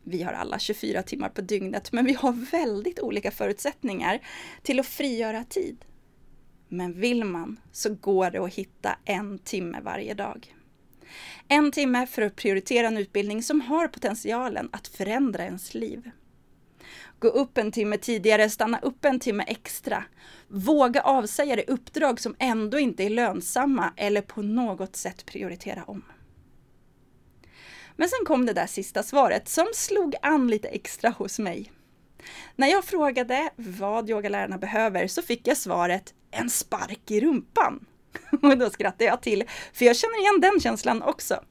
Vi 0.04 0.24
har 0.24 0.34
alla 0.34 0.60
24 0.60 1.04
timmar 1.04 1.30
på 1.30 1.42
dygnet, 1.42 1.92
men 1.92 2.06
vi 2.06 2.14
har 2.14 2.52
väldigt 2.52 3.00
olika 3.00 3.32
förutsättningar 3.32 4.20
till 4.64 4.80
att 4.80 4.86
frigöra 4.86 5.44
tid. 5.44 5.86
Men 6.68 7.00
vill 7.00 7.24
man 7.24 7.60
så 7.72 7.94
går 7.94 8.32
det 8.32 8.40
att 8.40 8.54
hitta 8.54 8.98
en 9.06 9.40
timme 9.40 9.82
varje 9.82 10.14
dag. 10.14 10.56
En 11.48 11.72
timme 11.72 12.08
för 12.08 12.22
att 12.22 12.36
prioritera 12.36 12.88
en 12.88 12.98
utbildning 12.98 13.44
som 13.44 13.62
har 13.62 13.88
potentialen 13.88 14.70
att 14.72 14.88
förändra 14.88 15.44
ens 15.44 15.74
liv. 15.74 16.12
Gå 17.20 17.28
upp 17.28 17.58
en 17.58 17.72
timme 17.72 17.98
tidigare, 17.98 18.50
stanna 18.50 18.80
upp 18.80 19.06
en 19.06 19.20
timme 19.20 19.44
extra. 19.48 20.04
Våga 20.48 21.02
avsäga 21.02 21.56
dig 21.56 21.66
uppdrag 21.68 22.20
som 22.20 22.36
ändå 22.40 22.80
inte 22.80 23.04
är 23.04 23.10
lönsamma 23.10 23.94
eller 23.98 24.22
på 24.22 24.42
något 24.42 24.96
sätt 24.96 25.26
prioritera 25.26 25.84
om. 25.84 26.04
Men 27.96 28.10
sen 28.10 28.26
kom 28.26 28.46
det 28.46 28.54
där 28.54 28.68
sista 28.68 29.04
svaret 29.04 29.50
som 29.50 29.66
slog 29.74 30.16
an 30.22 30.48
lite 30.48 30.68
extra 30.68 31.10
hos 31.10 31.40
mig. 31.40 31.72
När 32.56 32.68
jag 32.68 32.86
frågade 32.86 33.50
vad 33.56 34.10
yogalärarna 34.10 34.58
behöver 34.58 35.08
så 35.08 35.22
fick 35.22 35.48
jag 35.48 35.58
svaret 35.58 36.14
en 36.32 36.50
spark 36.50 37.12
i 37.12 37.20
rumpan. 37.20 37.86
Och 38.42 38.58
då 38.58 38.70
skrattade 38.70 39.06
jag 39.06 39.22
till, 39.22 39.44
för 39.74 39.86
jag 39.86 39.96
känner 39.96 40.20
igen 40.20 40.42
den 40.42 40.60
känslan 40.60 41.02
också. 41.02 41.44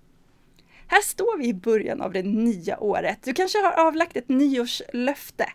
Här 0.86 1.02
står 1.02 1.38
vi 1.38 1.46
i 1.46 1.54
början 1.54 2.00
av 2.00 2.12
det 2.12 2.22
nya 2.22 2.80
året. 2.80 3.18
Du 3.22 3.32
kanske 3.32 3.58
har 3.58 3.72
avlagt 3.72 4.16
ett 4.16 4.28
nyårslöfte. 4.28 5.46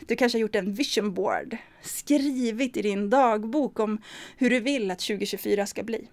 Du 0.00 0.16
kanske 0.16 0.38
har 0.38 0.40
gjort 0.40 0.54
en 0.54 0.74
vision 0.74 1.14
board, 1.14 1.56
skrivit 1.82 2.76
i 2.76 2.82
din 2.82 3.10
dagbok 3.10 3.80
om 3.80 4.02
hur 4.36 4.50
du 4.50 4.60
vill 4.60 4.90
att 4.90 4.98
2024 4.98 5.66
ska 5.66 5.82
bli. 5.82 6.08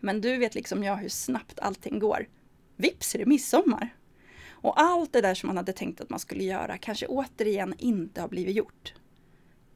Men 0.00 0.20
du 0.20 0.36
vet 0.36 0.54
liksom 0.54 0.84
jag 0.84 0.96
hur 0.96 1.08
snabbt 1.08 1.60
allting 1.60 1.98
går. 1.98 2.26
Vips 2.76 3.14
är 3.14 3.18
det 3.18 3.26
midsommar! 3.26 3.94
Och 4.64 4.80
allt 4.80 5.12
det 5.12 5.20
där 5.20 5.34
som 5.34 5.46
man 5.46 5.56
hade 5.56 5.72
tänkt 5.72 6.00
att 6.00 6.10
man 6.10 6.18
skulle 6.18 6.44
göra 6.44 6.78
kanske 6.78 7.06
återigen 7.06 7.74
inte 7.78 8.20
har 8.20 8.28
blivit 8.28 8.56
gjort. 8.56 8.94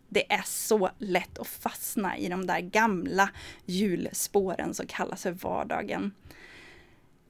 Det 0.09 0.33
är 0.33 0.43
så 0.45 0.91
lätt 0.99 1.39
att 1.39 1.47
fastna 1.47 2.19
i 2.19 2.29
de 2.29 2.47
där 2.47 2.61
gamla 2.61 3.31
hjulspåren 3.67 4.75
som 4.75 4.87
kallas 4.87 5.23
för 5.23 5.31
vardagen. 5.31 6.13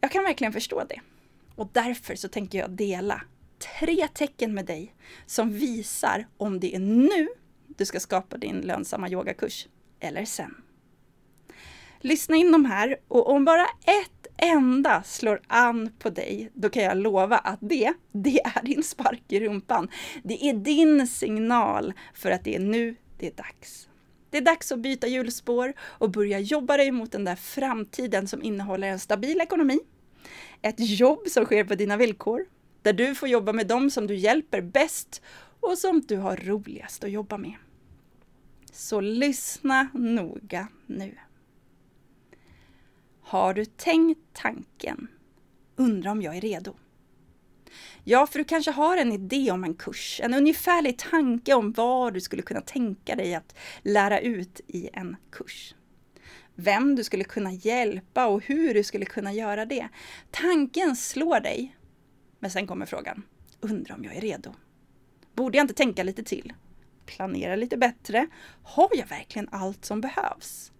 Jag 0.01 0.11
kan 0.11 0.25
verkligen 0.25 0.53
förstå 0.53 0.85
det. 0.89 1.01
Och 1.55 1.69
därför 1.73 2.15
så 2.15 2.29
tänker 2.29 2.59
jag 2.59 2.71
dela 2.71 3.23
tre 3.77 4.09
tecken 4.09 4.55
med 4.55 4.65
dig 4.65 4.95
som 5.27 5.53
visar 5.53 6.27
om 6.37 6.61
det 6.61 6.75
är 6.75 6.81
nu 6.81 7.29
du 7.67 7.85
ska 7.85 8.01
skapa 8.01 8.37
din 8.37 8.61
lönsamma 8.61 9.09
yogakurs 9.09 9.69
eller 10.01 10.25
sen. 10.25 10.55
Lyssna 12.01 12.37
in 12.37 12.53
de 12.53 12.65
här 12.65 12.97
och 13.09 13.31
om 13.31 13.45
bara 13.45 13.65
ett 13.85 14.27
enda 14.37 15.03
slår 15.03 15.41
an 15.47 15.91
på 15.99 16.11
dig, 16.11 16.51
då 16.55 16.69
kan 16.69 16.83
jag 16.83 16.97
lova 16.97 17.39
att 17.39 17.59
det, 17.61 17.93
det 18.13 18.41
är 18.41 18.63
din 18.63 18.83
spark 18.83 19.23
i 19.29 19.41
rumpan. 19.41 19.89
Det 20.23 20.49
är 20.49 20.53
din 20.53 21.07
signal 21.07 21.93
för 22.15 22.31
att 22.31 22.45
det 22.45 22.55
är 22.55 22.61
nu 22.61 22.97
det 23.19 23.27
är 23.27 23.33
dags. 23.33 23.89
Det 24.31 24.37
är 24.37 24.43
dags 24.43 24.73
att 24.73 24.79
byta 24.79 25.07
hjulspår 25.07 25.73
och 25.81 26.11
börja 26.11 26.39
jobba 26.39 26.77
dig 26.77 26.91
mot 26.91 27.13
den 27.13 27.25
där 27.25 27.37
framtiden 27.37 28.29
som 28.29 28.43
innehåller 28.43 28.89
en 28.89 28.99
stabil 28.99 29.41
ekonomi, 29.41 29.81
ett 30.63 30.77
jobb 30.79 31.29
som 31.29 31.45
sker 31.45 31.65
på 31.65 31.75
dina 31.75 31.97
villkor, 31.97 32.47
där 32.83 32.93
du 32.93 33.15
får 33.15 33.29
jobba 33.29 33.53
med 33.53 33.67
dem 33.67 33.91
som 33.91 34.07
du 34.07 34.15
hjälper 34.15 34.61
bäst 34.61 35.23
och 35.61 35.79
som 35.79 36.01
du 36.01 36.17
har 36.17 36.37
roligast 36.37 37.05
att 37.05 37.11
jobba 37.11 37.39
med. 37.39 37.55
Så 38.73 39.01
lyssna 39.01 39.89
noga 39.95 40.69
nu. 40.87 41.15
Har 43.29 43.55
du 43.55 43.65
tänkt 43.65 44.21
tanken? 44.33 45.09
Undrar 45.77 46.11
om 46.11 46.23
jag 46.23 46.37
är 46.37 46.41
redo? 46.41 46.75
Ja, 48.05 48.27
för 48.27 48.39
du 48.39 48.45
kanske 48.45 48.71
har 48.71 48.97
en 48.97 49.13
idé 49.13 49.51
om 49.51 49.65
en 49.65 49.75
kurs, 49.75 50.21
en 50.25 50.35
ungefärlig 50.35 50.99
tanke 50.99 51.55
om 51.55 51.73
vad 51.73 52.15
du 52.15 52.21
skulle 52.21 52.43
kunna 52.43 52.61
tänka 52.61 53.17
dig 53.17 53.35
att 53.35 53.55
lära 53.83 54.21
ut 54.21 54.61
i 54.67 54.91
en 54.93 55.17
kurs. 55.31 55.75
Vem 56.55 56.95
du 56.95 57.05
skulle 57.05 57.25
kunna 57.25 57.53
hjälpa 57.53 58.27
och 58.27 58.45
hur 58.45 58.75
du 58.75 58.85
skulle 58.85 59.05
kunna 59.05 59.33
göra 59.33 59.67
det. 59.67 59.89
Tanken 60.31 60.97
slår 60.97 61.41
dig. 61.41 61.77
Men 62.39 62.51
sen 62.51 62.67
kommer 62.67 62.87
frågan, 62.87 63.23
undrar 63.61 63.95
om 63.95 64.05
jag 64.05 64.17
är 64.17 64.21
redo? 64.21 64.55
Borde 65.35 65.59
jag 65.59 65.65
inte 65.65 65.75
tänka 65.75 66.03
lite 66.03 66.23
till? 66.23 66.53
Planera 67.07 67.57
lite 67.57 67.77
bättre? 67.77 68.27
Har 68.63 68.91
jag 68.93 69.07
verkligen 69.07 69.49
allt 69.53 69.85
som 69.85 70.01
behövs? 70.01 70.73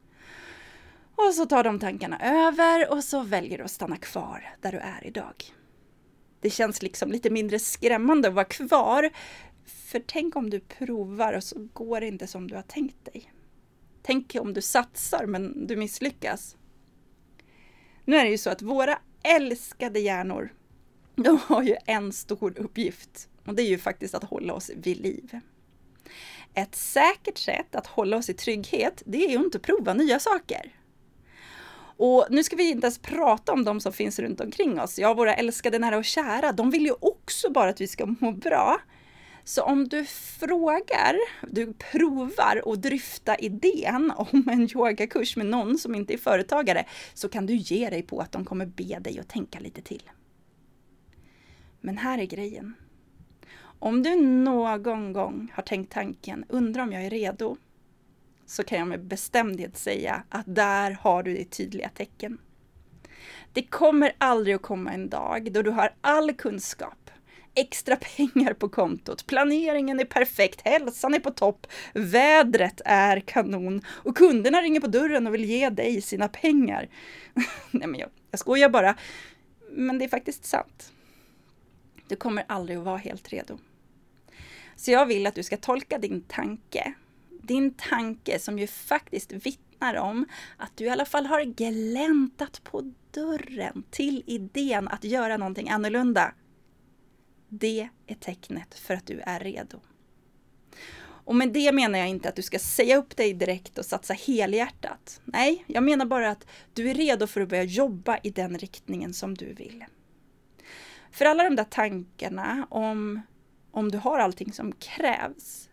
Och 1.19 1.35
så 1.35 1.47
tar 1.47 1.65
de 1.65 1.79
tankarna 1.79 2.47
över 2.47 2.91
och 2.93 3.05
så 3.05 3.23
väljer 3.23 3.59
du 3.59 3.65
att 3.65 3.71
stanna 3.71 3.97
kvar 3.97 4.55
där 4.61 4.73
du 4.73 4.79
är 4.79 5.07
idag. 5.07 5.35
Det 6.41 6.51
känns 6.51 6.83
liksom 6.83 7.13
lite 7.13 7.31
mindre 7.31 7.59
skrämmande 7.59 8.29
att 8.29 8.35
vara 8.35 8.45
kvar. 8.45 9.11
För 9.67 10.03
tänk 10.07 10.37
om 10.37 10.51
du 10.51 10.61
provar 10.61 11.33
och 11.33 11.45
så 11.45 11.69
går 11.73 12.01
det 12.01 12.07
inte 12.07 12.27
som 12.27 12.49
du 12.49 12.55
har 12.55 12.63
tänkt 12.63 13.05
dig. 13.05 13.33
Tänk 14.03 14.37
om 14.41 14.55
du 14.55 14.63
satsar 14.63 15.27
men 15.27 15.67
du 15.67 15.77
misslyckas. 15.77 16.57
Nu 18.05 18.17
är 18.17 18.25
det 18.25 18.31
ju 18.31 18.39
så 18.39 18.51
att 18.51 18.63
våra 18.63 18.99
älskade 19.23 20.01
hjärnor, 20.01 20.53
de 21.17 21.39
har 21.47 21.63
ju 21.63 21.77
en 21.87 22.13
stor 22.13 22.59
uppgift 22.59 23.29
och 23.47 23.55
det 23.55 23.63
är 23.63 23.69
ju 23.69 23.79
faktiskt 23.79 24.15
att 24.15 24.25
hålla 24.25 24.55
oss 24.55 24.71
vid 24.77 24.97
liv. 24.97 25.41
Ett 26.55 26.75
säkert 26.75 27.39
sätt 27.39 27.75
att 27.75 27.87
hålla 27.87 28.17
oss 28.17 28.31
i 28.31 28.35
trygghet, 28.35 29.03
det 29.07 29.25
är 29.25 29.31
ju 29.31 29.45
inte 29.45 29.59
att 29.59 29.65
prova 29.65 29.95
nya 29.95 30.19
saker. 30.19 30.78
Och 31.99 32.27
nu 32.31 32.45
ska 32.45 32.57
vi 32.57 32.71
inte 32.71 32.87
ens 32.87 32.99
prata 32.99 33.53
om 33.53 33.65
de 33.65 33.81
som 33.81 33.93
finns 33.93 34.19
runt 34.19 34.41
omkring 34.41 34.81
oss. 34.81 34.99
Ja, 34.99 35.15
våra 35.15 35.35
älskade 35.35 35.79
nära 35.79 35.99
och 35.99 36.05
kära, 36.05 36.53
de 36.53 36.71
vill 36.71 36.87
ju 36.87 36.93
också 37.01 37.51
bara 37.51 37.71
att 37.71 37.81
vi 37.81 37.89
ska 37.89 38.07
må 38.21 38.33
bra. 38.33 38.81
Så 39.45 39.63
om 39.63 39.89
du 39.89 40.05
frågar, 40.05 41.17
du 41.51 41.73
provar 41.73 42.69
och 42.69 42.79
dryfta 42.79 43.37
idén 43.37 44.13
om 44.17 44.49
en 44.51 44.69
yogakurs 44.75 45.37
med 45.37 45.47
någon 45.47 45.79
som 45.79 45.95
inte 45.95 46.15
är 46.15 46.19
företagare, 46.19 46.85
så 47.15 47.29
kan 47.29 47.47
du 47.47 47.55
ge 47.55 47.91
dig 47.91 48.03
på 48.03 48.21
att 48.21 48.33
de 48.33 48.45
kommer 48.45 48.67
be 48.67 48.99
dig 48.99 49.19
att 49.19 49.29
tänka 49.29 49.61
lite 49.61 49.83
till. 49.83 50.11
Men 51.81 51.99
här 51.99 52.19
är 52.19 52.27
grejen. 52.27 52.75
Om 53.79 54.03
du 54.03 54.17
någon 54.17 55.13
gång 55.13 55.53
har 55.55 55.63
tänkt 55.63 55.93
tanken, 55.93 56.45
undrar 56.49 56.83
om 56.83 56.93
jag 56.93 57.05
är 57.05 57.11
redo, 57.11 57.57
så 58.49 58.65
kan 58.65 58.79
jag 58.79 58.89
med 58.89 59.01
bestämdhet 59.01 59.77
säga 59.77 60.23
att 60.29 60.45
där 60.47 60.91
har 60.91 61.23
du 61.23 61.35
ditt 61.35 61.51
tydliga 61.51 61.89
tecken. 61.89 62.39
Det 63.53 63.63
kommer 63.63 64.13
aldrig 64.19 64.55
att 64.55 64.63
komma 64.63 64.93
en 64.93 65.09
dag 65.09 65.53
då 65.53 65.63
du 65.63 65.71
har 65.71 65.95
all 66.01 66.33
kunskap, 66.33 67.11
extra 67.55 67.97
pengar 67.97 68.53
på 68.53 68.69
kontot, 68.69 69.27
planeringen 69.27 70.01
är 70.01 70.05
perfekt, 70.05 70.61
hälsan 70.61 71.15
är 71.15 71.19
på 71.19 71.31
topp, 71.31 71.67
vädret 71.95 72.81
är 72.85 73.21
kanon 73.21 73.83
och 73.89 74.17
kunderna 74.17 74.63
ringer 74.63 74.81
på 74.81 74.87
dörren 74.87 75.27
och 75.27 75.35
vill 75.35 75.45
ge 75.45 75.71
dig 75.71 76.01
sina 76.01 76.29
pengar. 76.29 76.89
Nej 77.71 77.89
men 77.89 78.01
jag, 78.01 78.11
jag 78.31 78.41
skojar 78.41 78.69
bara. 78.69 78.97
Men 79.71 79.99
det 79.99 80.05
är 80.05 80.09
faktiskt 80.09 80.45
sant. 80.45 80.93
Du 82.09 82.17
kommer 82.17 82.45
aldrig 82.49 82.79
att 82.79 82.85
vara 82.85 82.97
helt 82.97 83.29
redo. 83.29 83.59
Så 84.77 84.91
jag 84.91 85.07
vill 85.07 85.27
att 85.27 85.35
du 85.35 85.43
ska 85.43 85.57
tolka 85.57 85.99
din 85.99 86.21
tanke 86.21 86.95
din 87.49 87.75
tanke 87.75 88.39
som 88.39 88.59
ju 88.59 88.67
faktiskt 88.67 89.33
vittnar 89.33 89.95
om 89.95 90.27
att 90.57 90.77
du 90.77 90.85
i 90.85 90.89
alla 90.89 91.05
fall 91.05 91.27
har 91.27 91.43
gläntat 91.45 92.65
på 92.65 92.93
dörren 93.11 93.85
till 93.91 94.23
idén 94.27 94.89
att 94.89 95.05
göra 95.05 95.37
någonting 95.37 95.71
annorlunda. 95.71 96.35
Det 97.49 97.89
är 98.07 98.15
tecknet 98.15 98.75
för 98.75 98.95
att 98.95 99.07
du 99.07 99.21
är 99.21 99.41
redo. 99.41 99.81
Och 101.29 101.37
med 101.37 101.53
det 101.53 101.73
menar 101.73 101.99
jag 101.99 102.09
inte 102.09 102.29
att 102.29 102.37
du 102.37 102.43
ska 102.43 102.59
säga 102.59 102.97
upp 102.97 103.17
dig 103.17 103.35
direkt 103.35 103.79
och 103.79 103.85
satsa 103.85 104.15
helhjärtat. 104.15 105.21
Nej, 105.25 105.65
jag 105.67 105.83
menar 105.83 106.07
bara 106.07 106.31
att 106.31 106.47
du 106.75 106.91
är 106.91 106.95
redo 106.95 107.27
för 107.27 107.41
att 107.41 107.49
börja 107.49 107.63
jobba 107.63 108.19
i 108.23 108.31
den 108.31 108.59
riktningen 108.59 109.15
som 109.15 109.35
du 109.35 109.55
vill. 109.55 109.85
För 111.11 111.25
alla 111.25 111.45
de 111.45 111.57
där 111.57 111.65
tankarna 111.65 112.67
om, 112.71 113.23
om 113.71 113.91
du 113.91 113.99
har 113.99 114.19
allting 114.19 114.53
som 114.53 114.73
krävs, 114.73 115.69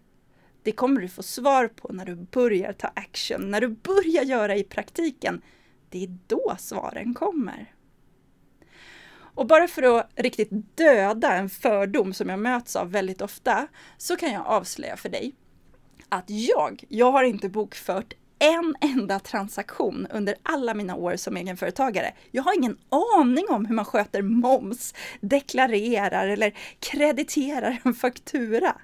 det 0.66 0.72
kommer 0.72 1.02
du 1.02 1.08
få 1.08 1.24
svar 1.24 1.68
på 1.68 1.94
när 1.94 2.06
du 2.06 2.16
börjar 2.16 2.74
ta 2.74 2.88
action, 2.88 3.52
när 3.52 3.62
du 3.62 3.68
börjar 3.68 4.24
göra 4.24 4.56
i 4.56 4.64
praktiken. 4.64 5.42
Det 5.90 6.04
är 6.04 6.18
då 6.28 6.56
svaren 6.60 7.14
kommer. 7.14 7.74
Och 9.16 9.48
bara 9.48 9.68
för 9.68 10.00
att 10.00 10.12
riktigt 10.16 10.78
döda 10.78 11.34
en 11.34 11.50
fördom 11.50 12.14
som 12.14 12.30
jag 12.30 12.40
möts 12.40 12.76
av 12.76 12.92
väldigt 12.92 13.22
ofta, 13.22 13.68
så 13.98 14.16
kan 14.16 14.34
jag 14.34 14.46
avslöja 14.46 14.98
för 14.98 15.10
dig 15.10 15.36
att 16.10 16.30
jag, 16.30 16.84
jag 16.90 17.12
har 17.12 17.24
inte 17.24 17.50
bokfört 17.50 18.14
en 18.40 18.76
enda 18.82 19.20
transaktion 19.20 20.08
under 20.12 20.36
alla 20.44 20.74
mina 20.74 20.96
år 20.96 21.16
som 21.16 21.38
egenföretagare. 21.38 22.14
Jag 22.32 22.44
har 22.44 22.58
ingen 22.58 22.78
aning 22.90 23.46
om 23.50 23.66
hur 23.66 23.76
man 23.76 23.86
sköter 23.86 24.22
moms, 24.22 24.94
deklarerar 25.22 26.28
eller 26.28 26.54
krediterar 26.80 27.82
en 27.84 27.94
faktura. 27.94 28.76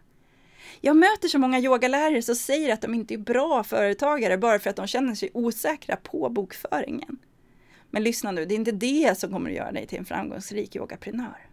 Jag 0.83 0.97
möter 0.97 1.27
så 1.27 1.39
många 1.39 1.59
yogalärare 1.59 2.21
som 2.21 2.35
säger 2.35 2.73
att 2.73 2.81
de 2.81 2.93
inte 2.93 3.13
är 3.13 3.17
bra 3.17 3.63
företagare 3.63 4.37
bara 4.37 4.59
för 4.59 4.69
att 4.69 4.75
de 4.75 4.87
känner 4.87 5.15
sig 5.15 5.29
osäkra 5.33 5.95
på 5.95 6.29
bokföringen. 6.29 7.17
Men 7.89 8.03
lyssna 8.03 8.31
nu, 8.31 8.45
det 8.45 8.53
är 8.53 8.55
inte 8.55 8.71
det 8.71 9.17
som 9.17 9.31
kommer 9.31 9.49
att 9.49 9.55
göra 9.55 9.71
dig 9.71 9.87
till 9.87 9.97
en 9.97 10.05
framgångsrik 10.05 10.75
yogaprenör. 10.75 11.47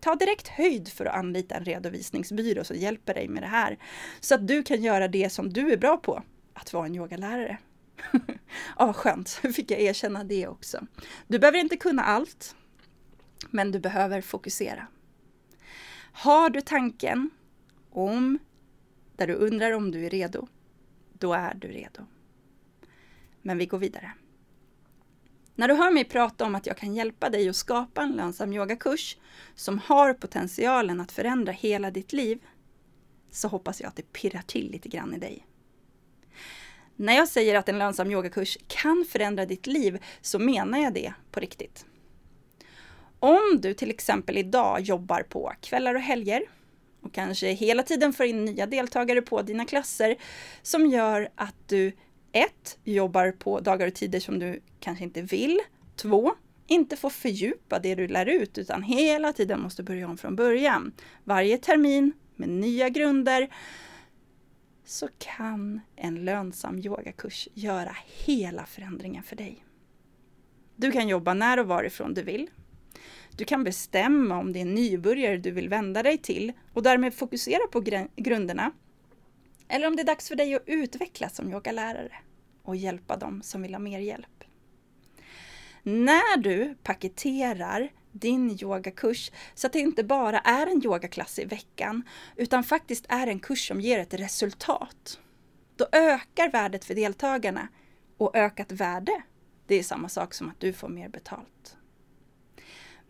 Ta 0.00 0.14
direkt 0.14 0.48
höjd 0.48 0.88
för 0.88 1.06
att 1.06 1.14
anlita 1.14 1.54
en 1.54 1.64
redovisningsbyrå 1.64 2.64
som 2.64 2.76
hjälper 2.76 3.14
dig 3.14 3.28
med 3.28 3.42
det 3.42 3.46
här, 3.46 3.78
så 4.20 4.34
att 4.34 4.48
du 4.48 4.62
kan 4.62 4.82
göra 4.82 5.08
det 5.08 5.30
som 5.30 5.52
du 5.52 5.72
är 5.72 5.76
bra 5.76 5.96
på, 5.96 6.22
att 6.54 6.72
vara 6.72 6.86
en 6.86 6.94
yogalärare. 6.94 7.58
ja, 8.78 8.86
vad 8.86 8.96
skönt, 8.96 9.28
fick 9.54 9.70
jag 9.70 9.80
erkänna 9.80 10.24
det 10.24 10.48
också. 10.48 10.86
Du 11.28 11.38
behöver 11.38 11.58
inte 11.58 11.76
kunna 11.76 12.02
allt, 12.02 12.54
men 13.50 13.72
du 13.72 13.78
behöver 13.78 14.20
fokusera. 14.20 14.86
Har 16.12 16.50
du 16.50 16.60
tanken 16.60 17.30
om 17.90 18.38
där 19.20 19.26
du 19.26 19.34
undrar 19.34 19.72
om 19.72 19.90
du 19.90 20.06
är 20.06 20.10
redo, 20.10 20.48
då 21.12 21.32
är 21.32 21.54
du 21.54 21.68
redo. 21.68 22.06
Men 23.42 23.58
vi 23.58 23.66
går 23.66 23.78
vidare. 23.78 24.12
När 25.54 25.68
du 25.68 25.74
hör 25.74 25.90
mig 25.90 26.04
prata 26.04 26.44
om 26.44 26.54
att 26.54 26.66
jag 26.66 26.76
kan 26.76 26.94
hjälpa 26.94 27.30
dig 27.30 27.48
att 27.48 27.56
skapa 27.56 28.02
en 28.02 28.12
lönsam 28.12 28.52
yogakurs 28.52 29.16
som 29.54 29.78
har 29.78 30.14
potentialen 30.14 31.00
att 31.00 31.12
förändra 31.12 31.52
hela 31.52 31.90
ditt 31.90 32.12
liv, 32.12 32.38
så 33.30 33.48
hoppas 33.48 33.80
jag 33.80 33.88
att 33.88 33.96
det 33.96 34.12
pirrar 34.12 34.42
till 34.42 34.70
lite 34.70 34.88
grann 34.88 35.14
i 35.14 35.18
dig. 35.18 35.46
När 36.96 37.16
jag 37.16 37.28
säger 37.28 37.54
att 37.54 37.68
en 37.68 37.78
lönsam 37.78 38.10
yogakurs 38.10 38.58
kan 38.66 39.04
förändra 39.08 39.46
ditt 39.46 39.66
liv 39.66 40.04
så 40.20 40.38
menar 40.38 40.78
jag 40.78 40.94
det 40.94 41.12
på 41.30 41.40
riktigt. 41.40 41.86
Om 43.18 43.58
du 43.60 43.74
till 43.74 43.90
exempel 43.90 44.38
idag 44.38 44.80
jobbar 44.80 45.22
på 45.22 45.52
kvällar 45.60 45.94
och 45.94 46.00
helger 46.00 46.42
och 47.00 47.12
kanske 47.12 47.48
hela 47.52 47.82
tiden 47.82 48.12
får 48.12 48.26
in 48.26 48.44
nya 48.44 48.66
deltagare 48.66 49.22
på 49.22 49.42
dina 49.42 49.64
klasser 49.64 50.16
som 50.62 50.86
gör 50.86 51.28
att 51.34 51.68
du 51.68 51.92
1. 52.32 52.78
Jobbar 52.84 53.32
på 53.32 53.60
dagar 53.60 53.86
och 53.86 53.94
tider 53.94 54.20
som 54.20 54.38
du 54.38 54.60
kanske 54.80 55.04
inte 55.04 55.22
vill. 55.22 55.60
2. 55.96 56.32
Inte 56.66 56.96
får 56.96 57.10
fördjupa 57.10 57.78
det 57.78 57.94
du 57.94 58.08
lär 58.08 58.26
ut 58.26 58.58
utan 58.58 58.82
hela 58.82 59.32
tiden 59.32 59.60
måste 59.60 59.82
börja 59.82 60.08
om 60.08 60.18
från 60.18 60.36
början. 60.36 60.92
Varje 61.24 61.58
termin 61.58 62.12
med 62.36 62.48
nya 62.48 62.88
grunder 62.88 63.48
så 64.84 65.08
kan 65.18 65.80
en 65.96 66.24
lönsam 66.24 66.78
yogakurs 66.78 67.48
göra 67.54 67.96
hela 68.26 68.66
förändringen 68.66 69.22
för 69.22 69.36
dig. 69.36 69.64
Du 70.76 70.92
kan 70.92 71.08
jobba 71.08 71.34
när 71.34 71.58
och 71.58 71.66
varifrån 71.66 72.14
du 72.14 72.22
vill. 72.22 72.50
Du 73.40 73.44
kan 73.44 73.64
bestämma 73.64 74.38
om 74.38 74.52
det 74.52 74.58
är 74.58 74.62
en 74.62 74.74
nybörjare 74.74 75.36
du 75.36 75.50
vill 75.50 75.68
vända 75.68 76.02
dig 76.02 76.18
till 76.18 76.52
och 76.74 76.82
därmed 76.82 77.14
fokusera 77.14 77.66
på 77.72 77.80
grunderna. 78.16 78.72
Eller 79.68 79.86
om 79.86 79.96
det 79.96 80.02
är 80.02 80.06
dags 80.06 80.28
för 80.28 80.34
dig 80.34 80.54
att 80.54 80.62
utvecklas 80.66 81.36
som 81.36 81.52
yogalärare 81.52 82.12
och 82.62 82.76
hjälpa 82.76 83.16
dem 83.16 83.42
som 83.42 83.62
vill 83.62 83.74
ha 83.74 83.78
mer 83.78 83.98
hjälp. 83.98 84.44
När 85.82 86.36
du 86.36 86.74
paketerar 86.82 87.88
din 88.12 88.58
yogakurs 88.62 89.30
så 89.54 89.66
att 89.66 89.72
det 89.72 89.80
inte 89.80 90.04
bara 90.04 90.38
är 90.38 90.66
en 90.66 90.84
yogaklass 90.84 91.38
i 91.38 91.44
veckan 91.44 92.02
utan 92.36 92.64
faktiskt 92.64 93.06
är 93.08 93.26
en 93.26 93.40
kurs 93.40 93.68
som 93.68 93.80
ger 93.80 93.98
ett 93.98 94.14
resultat. 94.14 95.20
Då 95.76 95.86
ökar 95.92 96.50
värdet 96.50 96.84
för 96.84 96.94
deltagarna 96.94 97.68
och 98.16 98.36
ökat 98.36 98.72
värde, 98.72 99.22
det 99.66 99.74
är 99.74 99.82
samma 99.82 100.08
sak 100.08 100.34
som 100.34 100.48
att 100.48 100.60
du 100.60 100.72
får 100.72 100.88
mer 100.88 101.08
betalt. 101.08 101.76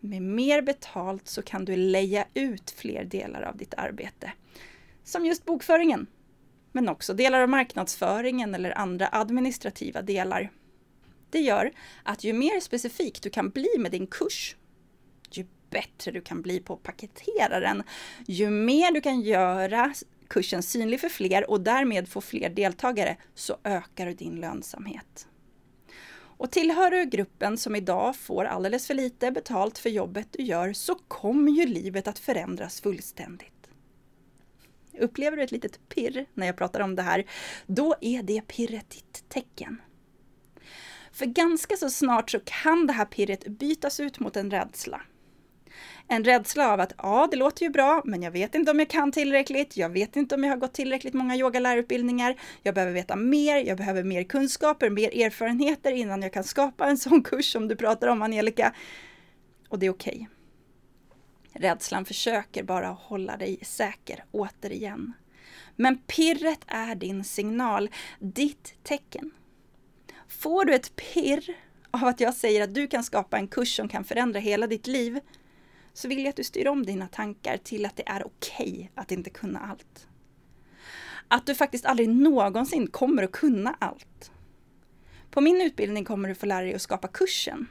Med 0.03 0.21
mer 0.21 0.61
betalt 0.61 1.27
så 1.27 1.41
kan 1.41 1.65
du 1.65 1.75
leja 1.75 2.25
ut 2.33 2.71
fler 2.71 3.03
delar 3.03 3.41
av 3.41 3.57
ditt 3.57 3.73
arbete. 3.73 4.31
Som 5.03 5.25
just 5.25 5.45
bokföringen. 5.45 6.07
Men 6.71 6.89
också 6.89 7.13
delar 7.13 7.41
av 7.41 7.49
marknadsföringen 7.49 8.55
eller 8.55 8.77
andra 8.77 9.09
administrativa 9.11 10.01
delar. 10.01 10.51
Det 11.29 11.39
gör 11.39 11.71
att 12.03 12.23
ju 12.23 12.33
mer 12.33 12.59
specifik 12.59 13.21
du 13.21 13.29
kan 13.29 13.49
bli 13.49 13.69
med 13.77 13.91
din 13.91 14.07
kurs, 14.07 14.55
ju 15.31 15.45
bättre 15.69 16.11
du 16.11 16.21
kan 16.21 16.41
bli 16.41 16.59
på 16.59 16.73
att 16.73 16.83
paketera 16.83 17.59
den, 17.59 17.83
ju 18.27 18.49
mer 18.49 18.91
du 18.91 19.01
kan 19.01 19.21
göra 19.21 19.93
kursen 20.27 20.63
synlig 20.63 20.99
för 20.99 21.09
fler 21.09 21.49
och 21.49 21.61
därmed 21.61 22.09
få 22.09 22.21
fler 22.21 22.49
deltagare, 22.49 23.17
så 23.35 23.57
ökar 23.63 24.05
du 24.05 24.13
din 24.13 24.35
lönsamhet. 24.35 25.27
Och 26.41 26.51
tillhör 26.51 26.91
du 26.91 27.05
gruppen 27.05 27.57
som 27.57 27.75
idag 27.75 28.15
får 28.15 28.45
alldeles 28.45 28.87
för 28.87 28.93
lite 28.93 29.31
betalt 29.31 29.77
för 29.77 29.89
jobbet 29.89 30.27
du 30.31 30.43
gör 30.43 30.73
så 30.73 30.95
kommer 30.95 31.51
ju 31.51 31.65
livet 31.65 32.07
att 32.07 32.19
förändras 32.19 32.81
fullständigt. 32.81 33.67
Upplever 34.99 35.37
du 35.37 35.43
ett 35.43 35.51
litet 35.51 35.89
pirr 35.89 36.25
när 36.33 36.45
jag 36.45 36.57
pratar 36.57 36.79
om 36.79 36.95
det 36.95 37.01
här, 37.01 37.25
då 37.65 37.95
är 38.01 38.23
det 38.23 38.47
pirret 38.47 38.89
ditt 38.89 39.29
tecken. 39.29 39.81
För 41.11 41.25
ganska 41.25 41.77
så 41.77 41.89
snart 41.89 42.31
så 42.31 42.39
kan 42.39 42.87
det 42.87 42.93
här 42.93 43.05
pirret 43.05 43.47
bytas 43.47 43.99
ut 43.99 44.19
mot 44.19 44.37
en 44.37 44.51
rädsla. 44.51 45.01
En 46.11 46.23
rädsla 46.23 46.73
av 46.73 46.79
att 46.79 46.93
ja, 46.97 47.27
det 47.31 47.37
låter 47.37 47.63
ju 47.63 47.69
bra, 47.69 48.01
men 48.05 48.21
jag 48.21 48.31
vet 48.31 48.55
inte 48.55 48.71
om 48.71 48.79
jag 48.79 48.89
kan 48.89 49.11
tillräckligt. 49.11 49.77
Jag 49.77 49.89
vet 49.89 50.15
inte 50.15 50.35
om 50.35 50.43
jag 50.43 50.51
har 50.51 50.57
gått 50.57 50.73
tillräckligt 50.73 51.13
många 51.13 51.35
yogalärarutbildningar. 51.35 52.35
Jag 52.63 52.75
behöver 52.75 52.93
veta 52.93 53.15
mer. 53.15 53.57
Jag 53.57 53.77
behöver 53.77 54.03
mer 54.03 54.23
kunskaper, 54.23 54.89
mer 54.89 55.25
erfarenheter 55.25 55.91
innan 55.91 56.21
jag 56.21 56.33
kan 56.33 56.43
skapa 56.43 56.87
en 56.87 56.97
sån 56.97 57.23
kurs 57.23 57.51
som 57.51 57.67
du 57.67 57.75
pratar 57.75 58.07
om, 58.07 58.21
Angelica. 58.21 58.73
Och 59.69 59.79
det 59.79 59.85
är 59.85 59.89
okej. 59.89 60.27
Okay. 61.51 61.69
Rädslan 61.69 62.05
försöker 62.05 62.63
bara 62.63 62.87
hålla 62.87 63.37
dig 63.37 63.59
säker, 63.61 64.23
återigen. 64.31 65.13
Men 65.75 65.97
pirret 65.97 66.61
är 66.67 66.95
din 66.95 67.23
signal, 67.23 67.89
ditt 68.19 68.73
tecken. 68.83 69.31
Får 70.27 70.65
du 70.65 70.75
ett 70.75 70.95
pirr 70.95 71.55
av 71.91 72.07
att 72.07 72.19
jag 72.19 72.33
säger 72.33 72.63
att 72.63 72.73
du 72.73 72.87
kan 72.87 73.03
skapa 73.03 73.37
en 73.37 73.47
kurs 73.47 73.75
som 73.75 73.87
kan 73.87 74.03
förändra 74.03 74.39
hela 74.39 74.67
ditt 74.67 74.87
liv, 74.87 75.19
så 75.93 76.07
vill 76.07 76.19
jag 76.19 76.29
att 76.29 76.35
du 76.35 76.43
styr 76.43 76.67
om 76.67 76.85
dina 76.85 77.07
tankar 77.07 77.57
till 77.57 77.85
att 77.85 77.95
det 77.95 78.07
är 78.07 78.27
okej 78.27 78.71
okay 78.71 78.87
att 78.95 79.11
inte 79.11 79.29
kunna 79.29 79.59
allt. 79.59 80.07
Att 81.27 81.45
du 81.45 81.55
faktiskt 81.55 81.85
aldrig 81.85 82.09
någonsin 82.09 82.87
kommer 82.87 83.23
att 83.23 83.31
kunna 83.31 83.75
allt. 83.79 84.31
På 85.31 85.41
min 85.41 85.61
utbildning 85.61 86.05
kommer 86.05 86.29
du 86.29 86.35
få 86.35 86.45
lära 86.45 86.61
dig 86.61 86.73
att 86.73 86.81
skapa 86.81 87.07
kursen. 87.07 87.67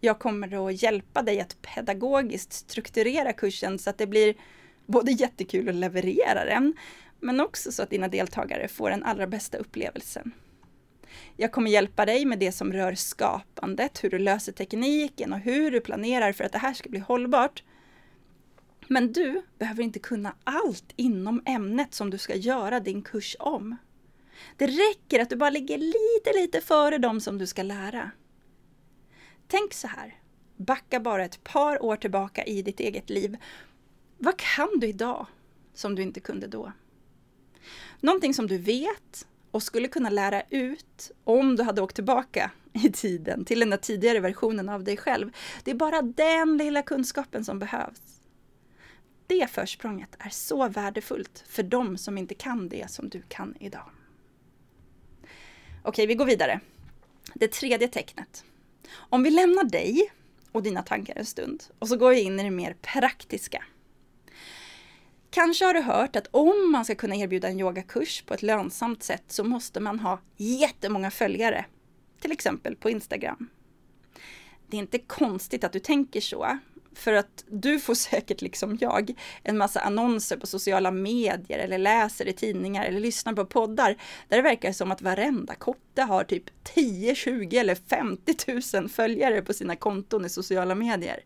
Jag 0.00 0.18
kommer 0.18 0.68
att 0.68 0.82
hjälpa 0.82 1.22
dig 1.22 1.40
att 1.40 1.62
pedagogiskt 1.62 2.52
strukturera 2.52 3.32
kursen 3.32 3.78
så 3.78 3.90
att 3.90 3.98
det 3.98 4.06
blir 4.06 4.34
både 4.86 5.12
jättekul 5.12 5.68
att 5.68 5.74
leverera 5.74 6.44
den, 6.44 6.74
men 7.20 7.40
också 7.40 7.72
så 7.72 7.82
att 7.82 7.90
dina 7.90 8.08
deltagare 8.08 8.68
får 8.68 8.90
den 8.90 9.04
allra 9.04 9.26
bästa 9.26 9.58
upplevelsen. 9.58 10.32
Jag 11.36 11.52
kommer 11.52 11.70
hjälpa 11.70 12.06
dig 12.06 12.24
med 12.24 12.38
det 12.38 12.52
som 12.52 12.72
rör 12.72 12.94
skapandet, 12.94 14.04
hur 14.04 14.10
du 14.10 14.18
löser 14.18 14.52
tekniken 14.52 15.32
och 15.32 15.38
hur 15.38 15.70
du 15.70 15.80
planerar 15.80 16.32
för 16.32 16.44
att 16.44 16.52
det 16.52 16.58
här 16.58 16.74
ska 16.74 16.88
bli 16.88 17.00
hållbart. 17.00 17.62
Men 18.88 19.12
du 19.12 19.42
behöver 19.58 19.82
inte 19.82 19.98
kunna 19.98 20.34
allt 20.44 20.92
inom 20.96 21.42
ämnet 21.46 21.94
som 21.94 22.10
du 22.10 22.18
ska 22.18 22.34
göra 22.34 22.80
din 22.80 23.02
kurs 23.02 23.36
om. 23.38 23.76
Det 24.56 24.66
räcker 24.66 25.20
att 25.20 25.30
du 25.30 25.36
bara 25.36 25.50
ligger 25.50 25.78
lite, 25.78 26.40
lite 26.40 26.60
före 26.60 26.98
dem 26.98 27.20
som 27.20 27.38
du 27.38 27.46
ska 27.46 27.62
lära. 27.62 28.10
Tänk 29.46 29.74
så 29.74 29.88
här, 29.88 30.18
backa 30.56 31.00
bara 31.00 31.24
ett 31.24 31.44
par 31.44 31.82
år 31.84 31.96
tillbaka 31.96 32.44
i 32.44 32.62
ditt 32.62 32.80
eget 32.80 33.10
liv. 33.10 33.36
Vad 34.18 34.36
kan 34.36 34.68
du 34.76 34.86
idag 34.86 35.26
som 35.74 35.94
du 35.94 36.02
inte 36.02 36.20
kunde 36.20 36.46
då? 36.46 36.72
Någonting 38.00 38.34
som 38.34 38.46
du 38.46 38.58
vet 38.58 39.26
och 39.50 39.62
skulle 39.62 39.88
kunna 39.88 40.10
lära 40.10 40.42
ut 40.50 41.10
om 41.24 41.56
du 41.56 41.62
hade 41.62 41.82
åkt 41.82 41.94
tillbaka 41.94 42.50
i 42.72 42.92
tiden 42.92 43.44
till 43.44 43.60
den 43.60 43.70
där 43.70 43.76
tidigare 43.76 44.20
versionen 44.20 44.68
av 44.68 44.84
dig 44.84 44.96
själv. 44.96 45.30
Det 45.64 45.70
är 45.70 45.74
bara 45.74 46.02
den 46.02 46.56
lilla 46.56 46.82
kunskapen 46.82 47.44
som 47.44 47.58
behövs. 47.58 48.20
Det 49.26 49.50
försprånget 49.50 50.16
är 50.18 50.30
så 50.30 50.68
värdefullt 50.68 51.44
för 51.48 51.62
dem 51.62 51.98
som 51.98 52.18
inte 52.18 52.34
kan 52.34 52.68
det 52.68 52.90
som 52.90 53.08
du 53.08 53.22
kan 53.28 53.54
idag. 53.60 53.90
Okej, 55.82 56.06
vi 56.06 56.14
går 56.14 56.24
vidare. 56.24 56.60
Det 57.34 57.48
tredje 57.48 57.88
tecknet. 57.88 58.44
Om 58.94 59.22
vi 59.22 59.30
lämnar 59.30 59.64
dig 59.64 60.12
och 60.52 60.62
dina 60.62 60.82
tankar 60.82 61.14
en 61.16 61.26
stund 61.26 61.64
och 61.78 61.88
så 61.88 61.96
går 61.96 62.10
vi 62.10 62.20
in 62.20 62.40
i 62.40 62.42
det 62.42 62.50
mer 62.50 62.76
praktiska. 62.82 63.64
Kanske 65.30 65.64
har 65.64 65.74
du 65.74 65.80
hört 65.80 66.16
att 66.16 66.28
om 66.30 66.72
man 66.72 66.84
ska 66.84 66.94
kunna 66.94 67.16
erbjuda 67.16 67.48
en 67.48 67.60
yogakurs 67.60 68.22
på 68.22 68.34
ett 68.34 68.42
lönsamt 68.42 69.02
sätt 69.02 69.24
så 69.28 69.44
måste 69.44 69.80
man 69.80 70.00
ha 70.00 70.20
jättemånga 70.36 71.10
följare. 71.10 71.64
Till 72.20 72.32
exempel 72.32 72.76
på 72.76 72.90
Instagram. 72.90 73.48
Det 74.66 74.76
är 74.76 74.78
inte 74.78 74.98
konstigt 74.98 75.64
att 75.64 75.72
du 75.72 75.78
tänker 75.78 76.20
så, 76.20 76.58
för 76.94 77.12
att 77.12 77.44
du 77.48 77.80
får 77.80 77.94
säkert, 78.10 78.42
liksom 78.42 78.78
jag, 78.80 79.14
en 79.42 79.58
massa 79.58 79.80
annonser 79.80 80.36
på 80.36 80.46
sociala 80.46 80.90
medier 80.90 81.58
eller 81.58 81.78
läser 81.78 82.28
i 82.28 82.32
tidningar 82.32 82.84
eller 82.84 83.00
lyssnar 83.00 83.32
på 83.32 83.46
poddar 83.46 83.96
där 84.28 84.36
det 84.36 84.42
verkar 84.42 84.72
som 84.72 84.92
att 84.92 85.02
varenda 85.02 85.54
kotte 85.54 86.02
har 86.02 86.24
typ 86.24 86.44
10, 86.62 87.14
20 87.14 87.58
eller 87.58 87.74
50 87.74 88.78
000 88.78 88.88
följare 88.88 89.42
på 89.42 89.52
sina 89.52 89.76
konton 89.76 90.24
i 90.24 90.28
sociala 90.28 90.74
medier. 90.74 91.20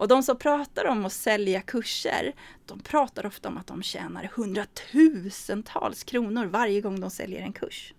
Och 0.00 0.08
de 0.08 0.22
som 0.22 0.36
pratar 0.36 0.84
om 0.84 1.04
att 1.04 1.12
sälja 1.12 1.60
kurser, 1.60 2.34
de 2.66 2.80
pratar 2.80 3.26
ofta 3.26 3.48
om 3.48 3.56
att 3.58 3.66
de 3.66 3.82
tjänar 3.82 4.30
hundratusentals 4.34 6.04
kronor 6.04 6.46
varje 6.46 6.80
gång 6.80 7.00
de 7.00 7.10
säljer 7.10 7.42
en 7.42 7.52
kurs. 7.52 7.94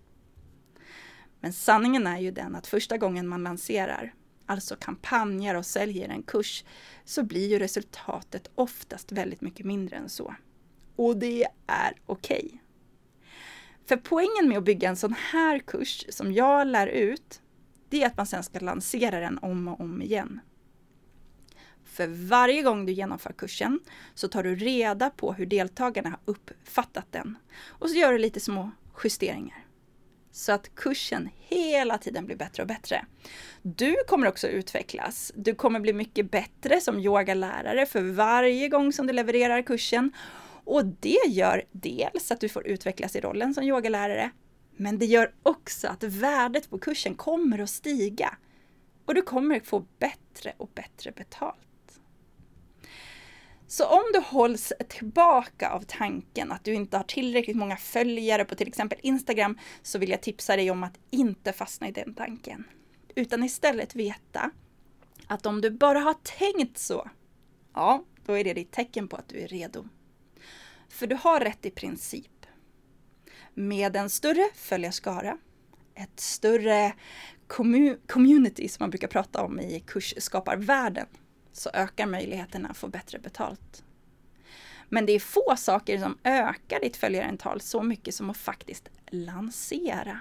Men 1.40 1.52
sanningen 1.52 2.06
är 2.06 2.18
ju 2.18 2.30
den 2.30 2.54
att 2.54 2.66
första 2.66 2.98
gången 2.98 3.28
man 3.28 3.42
lanserar, 3.42 4.14
alltså 4.46 4.76
kampanjer 4.76 5.54
och 5.54 5.66
säljer 5.66 6.08
en 6.08 6.22
kurs, 6.22 6.64
så 7.04 7.22
blir 7.22 7.48
ju 7.48 7.58
resultatet 7.58 8.50
oftast 8.54 9.12
väldigt 9.12 9.40
mycket 9.40 9.66
mindre 9.66 9.96
än 9.96 10.08
så. 10.08 10.34
Och 10.96 11.16
det 11.16 11.46
är 11.66 11.92
okej. 12.06 12.44
Okay. 12.46 12.58
För 13.86 13.96
poängen 13.96 14.48
med 14.48 14.58
att 14.58 14.64
bygga 14.64 14.88
en 14.88 14.96
sån 14.96 15.14
här 15.32 15.58
kurs 15.58 16.06
som 16.08 16.32
jag 16.32 16.66
lär 16.66 16.86
ut, 16.86 17.42
det 17.88 18.02
är 18.02 18.06
att 18.06 18.16
man 18.16 18.26
sen 18.26 18.42
ska 18.42 18.58
lansera 18.58 19.20
den 19.20 19.38
om 19.38 19.68
och 19.68 19.80
om 19.80 20.02
igen. 20.02 20.40
För 21.92 22.06
varje 22.06 22.62
gång 22.62 22.86
du 22.86 22.92
genomför 22.92 23.32
kursen 23.32 23.80
så 24.14 24.28
tar 24.28 24.42
du 24.42 24.56
reda 24.56 25.10
på 25.10 25.32
hur 25.32 25.46
deltagarna 25.46 26.10
har 26.10 26.18
uppfattat 26.24 27.06
den 27.10 27.38
och 27.68 27.90
så 27.90 27.96
gör 27.96 28.12
du 28.12 28.18
lite 28.18 28.40
små 28.40 28.70
justeringar. 29.04 29.66
Så 30.30 30.52
att 30.52 30.74
kursen 30.74 31.28
hela 31.38 31.98
tiden 31.98 32.26
blir 32.26 32.36
bättre 32.36 32.62
och 32.62 32.66
bättre. 32.66 33.04
Du 33.62 33.96
kommer 34.08 34.26
också 34.26 34.48
utvecklas. 34.48 35.32
Du 35.34 35.54
kommer 35.54 35.80
bli 35.80 35.92
mycket 35.92 36.30
bättre 36.30 36.80
som 36.80 36.98
yogalärare 36.98 37.86
för 37.86 38.02
varje 38.02 38.68
gång 38.68 38.92
som 38.92 39.06
du 39.06 39.12
levererar 39.12 39.62
kursen. 39.62 40.12
Och 40.64 40.84
det 40.86 41.28
gör 41.28 41.62
dels 41.72 42.30
att 42.30 42.40
du 42.40 42.48
får 42.48 42.66
utvecklas 42.66 43.16
i 43.16 43.20
rollen 43.20 43.54
som 43.54 43.64
yogalärare, 43.64 44.30
men 44.76 44.98
det 44.98 45.06
gör 45.06 45.32
också 45.42 45.88
att 45.88 46.02
värdet 46.02 46.70
på 46.70 46.78
kursen 46.78 47.14
kommer 47.14 47.58
att 47.58 47.70
stiga. 47.70 48.36
Och 49.04 49.14
du 49.14 49.22
kommer 49.22 49.60
få 49.60 49.86
bättre 49.98 50.52
och 50.56 50.70
bättre 50.74 51.12
betalt. 51.12 51.71
Så 53.72 53.86
om 53.86 54.02
du 54.12 54.20
hålls 54.20 54.72
tillbaka 54.88 55.70
av 55.70 55.80
tanken 55.80 56.52
att 56.52 56.64
du 56.64 56.74
inte 56.74 56.96
har 56.96 57.04
tillräckligt 57.04 57.56
många 57.56 57.76
följare 57.76 58.44
på 58.44 58.54
till 58.54 58.68
exempel 58.68 58.98
Instagram 59.02 59.58
så 59.82 59.98
vill 59.98 60.10
jag 60.10 60.20
tipsa 60.20 60.56
dig 60.56 60.70
om 60.70 60.82
att 60.82 60.98
inte 61.10 61.52
fastna 61.52 61.88
i 61.88 61.92
den 61.92 62.14
tanken. 62.14 62.64
Utan 63.14 63.44
istället 63.44 63.94
veta 63.94 64.50
att 65.26 65.46
om 65.46 65.60
du 65.60 65.70
bara 65.70 65.98
har 65.98 66.14
tänkt 66.22 66.78
så, 66.78 67.10
ja, 67.74 68.04
då 68.26 68.38
är 68.38 68.44
det 68.44 68.54
ditt 68.54 68.72
tecken 68.72 69.08
på 69.08 69.16
att 69.16 69.28
du 69.28 69.40
är 69.40 69.48
redo. 69.48 69.88
För 70.88 71.06
du 71.06 71.16
har 71.16 71.40
rätt 71.40 71.66
i 71.66 71.70
princip. 71.70 72.46
Med 73.54 73.96
en 73.96 74.10
större 74.10 74.48
följarskara, 74.54 75.38
ett 75.94 76.20
större 76.20 76.92
community 78.06 78.68
som 78.68 78.82
man 78.82 78.90
brukar 78.90 79.08
prata 79.08 79.42
om 79.42 79.60
i 79.60 79.80
kursskaparvärlden, 79.86 81.06
så 81.52 81.70
ökar 81.74 82.06
möjligheterna 82.06 82.68
att 82.68 82.76
få 82.76 82.88
bättre 82.88 83.18
betalt. 83.18 83.84
Men 84.88 85.06
det 85.06 85.12
är 85.12 85.20
få 85.20 85.54
saker 85.56 85.98
som 85.98 86.18
ökar 86.24 86.80
ditt 86.80 86.96
följarantal 86.96 87.60
så 87.60 87.82
mycket 87.82 88.14
som 88.14 88.30
att 88.30 88.36
faktiskt 88.36 88.88
lansera. 89.10 90.20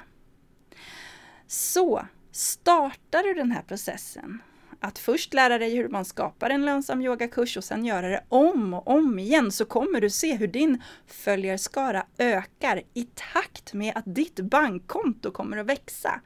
Så 1.47 2.05
startar 2.31 3.23
du 3.23 3.33
den 3.33 3.51
här 3.51 3.61
processen 3.61 4.41
att 4.79 4.99
först 4.99 5.33
lära 5.33 5.57
dig 5.57 5.75
hur 5.75 5.89
man 5.89 6.05
skapar 6.05 6.49
en 6.49 6.65
lönsam 6.65 7.01
yogakurs 7.01 7.57
och 7.57 7.63
sen 7.63 7.85
göra 7.85 8.09
det 8.09 8.23
om 8.29 8.73
och 8.73 8.87
om 8.87 9.19
igen 9.19 9.51
så 9.51 9.65
kommer 9.65 10.01
du 10.01 10.09
se 10.09 10.35
hur 10.35 10.47
din 10.47 10.83
följarskara 11.07 12.05
ökar 12.17 12.81
i 12.93 13.07
takt 13.33 13.73
med 13.73 13.97
att 13.97 14.15
ditt 14.15 14.39
bankkonto 14.39 15.31
kommer 15.31 15.57
att 15.57 15.65
växa. 15.65 16.21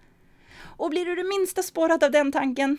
Och 0.57 0.89
blir 0.89 1.05
du 1.05 1.15
det 1.15 1.23
minsta 1.23 1.63
spårad 1.63 2.03
av 2.03 2.11
den 2.11 2.31
tanken, 2.31 2.77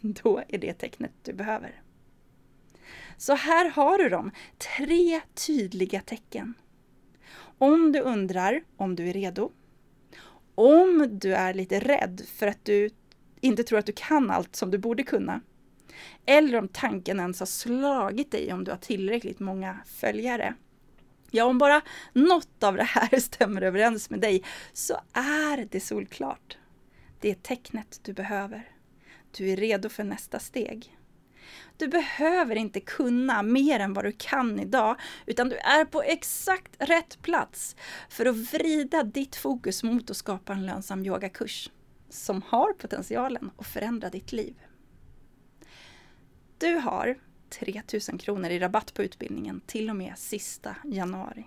då 0.22 0.42
är 0.48 0.58
det 0.58 0.72
tecknet 0.72 1.12
du 1.22 1.32
behöver. 1.32 1.82
Så 3.16 3.34
här 3.34 3.70
har 3.70 3.98
du 3.98 4.08
dem, 4.08 4.30
tre 4.58 5.20
tydliga 5.46 6.00
tecken. 6.00 6.54
Om 7.58 7.92
du 7.92 8.00
undrar 8.00 8.64
om 8.76 8.96
du 8.96 9.08
är 9.08 9.12
redo, 9.12 9.52
om 10.54 11.18
du 11.18 11.34
är 11.34 11.54
lite 11.54 11.80
rädd 11.80 12.22
för 12.26 12.46
att 12.46 12.64
du 12.64 12.90
inte 13.40 13.62
tror 13.62 13.78
att 13.78 13.86
du 13.86 13.92
kan 13.92 14.30
allt 14.30 14.56
som 14.56 14.70
du 14.70 14.78
borde 14.78 15.02
kunna, 15.02 15.40
eller 16.26 16.58
om 16.58 16.68
tanken 16.68 17.20
ens 17.20 17.38
har 17.38 17.46
slagit 17.46 18.30
dig 18.30 18.52
om 18.52 18.64
du 18.64 18.70
har 18.70 18.78
tillräckligt 18.78 19.40
många 19.40 19.78
följare. 19.86 20.54
Ja, 21.30 21.44
om 21.44 21.58
bara 21.58 21.82
något 22.12 22.62
av 22.62 22.76
det 22.76 22.82
här 22.82 23.20
stämmer 23.20 23.62
överens 23.62 24.10
med 24.10 24.20
dig 24.20 24.44
så 24.72 24.94
är 25.12 25.68
det 25.70 25.80
solklart. 25.80 26.58
Det 27.20 27.30
är 27.30 27.34
tecknet 27.34 28.00
du 28.02 28.12
behöver. 28.12 28.75
Du 29.36 29.50
är 29.50 29.56
redo 29.56 29.88
för 29.88 30.04
nästa 30.04 30.38
steg. 30.38 30.96
Du 31.76 31.88
behöver 31.88 32.56
inte 32.56 32.80
kunna 32.80 33.42
mer 33.42 33.80
än 33.80 33.92
vad 33.92 34.04
du 34.04 34.12
kan 34.12 34.60
idag, 34.60 34.96
utan 35.26 35.48
du 35.48 35.56
är 35.56 35.84
på 35.84 36.02
exakt 36.02 36.76
rätt 36.78 37.22
plats 37.22 37.76
för 38.08 38.26
att 38.26 38.36
vrida 38.36 39.02
ditt 39.02 39.36
fokus 39.36 39.82
mot 39.82 40.10
att 40.10 40.16
skapa 40.16 40.52
en 40.52 40.66
lönsam 40.66 41.06
yogakurs 41.06 41.70
som 42.08 42.42
har 42.42 42.72
potentialen 42.72 43.50
att 43.56 43.66
förändra 43.66 44.10
ditt 44.10 44.32
liv. 44.32 44.54
Du 46.58 46.74
har 46.74 47.18
3000 47.50 48.18
kronor 48.18 48.50
i 48.50 48.58
rabatt 48.58 48.94
på 48.94 49.02
utbildningen 49.02 49.60
till 49.66 49.90
och 49.90 49.96
med 49.96 50.18
sista 50.18 50.76
januari. 50.84 51.44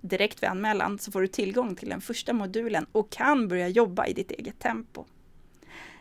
Direkt 0.00 0.42
vid 0.42 0.50
anmälan 0.50 0.98
så 0.98 1.12
får 1.12 1.20
du 1.20 1.26
tillgång 1.26 1.76
till 1.76 1.88
den 1.88 2.00
första 2.00 2.32
modulen 2.32 2.86
och 2.92 3.10
kan 3.10 3.48
börja 3.48 3.68
jobba 3.68 4.06
i 4.06 4.12
ditt 4.12 4.30
eget 4.30 4.58
tempo. 4.58 5.04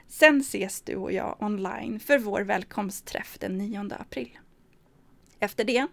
Sen 0.08 0.42
ses 0.42 0.82
du 0.82 0.96
och 0.96 1.12
jag 1.12 1.38
online 1.40 2.00
för 2.00 2.20
vår 2.20 2.42
välkomstträff 2.42 3.38
den 3.40 3.58
9 3.58 3.90
april. 4.00 4.40
Efter 5.40 5.64
det 5.64 5.88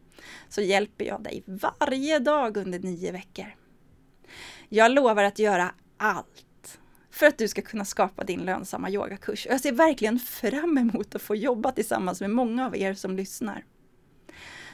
så 0.49 0.61
hjälper 0.61 1.05
jag 1.05 1.23
dig 1.23 1.43
varje 1.47 2.19
dag 2.19 2.57
under 2.57 2.79
nio 2.79 3.13
veckor. 3.13 3.57
Jag 4.69 4.93
lovar 4.93 5.25
att 5.25 5.39
göra 5.39 5.75
allt 5.97 6.81
för 7.11 7.27
att 7.27 7.39
du 7.39 7.49
ska 7.49 7.63
kunna 7.63 7.85
skapa 7.85 8.25
din 8.25 8.41
lönsamma 8.41 8.91
yogakurs. 8.91 9.47
Jag 9.47 9.61
ser 9.61 9.73
verkligen 9.73 10.19
fram 10.19 10.79
emot 10.79 11.15
att 11.15 11.23
få 11.23 11.37
jobba 11.37 11.73
tillsammans 11.73 12.21
med 12.21 12.31
många 12.31 12.67
av 12.67 12.77
er 12.77 12.95
som 12.95 13.17
lyssnar. 13.17 13.65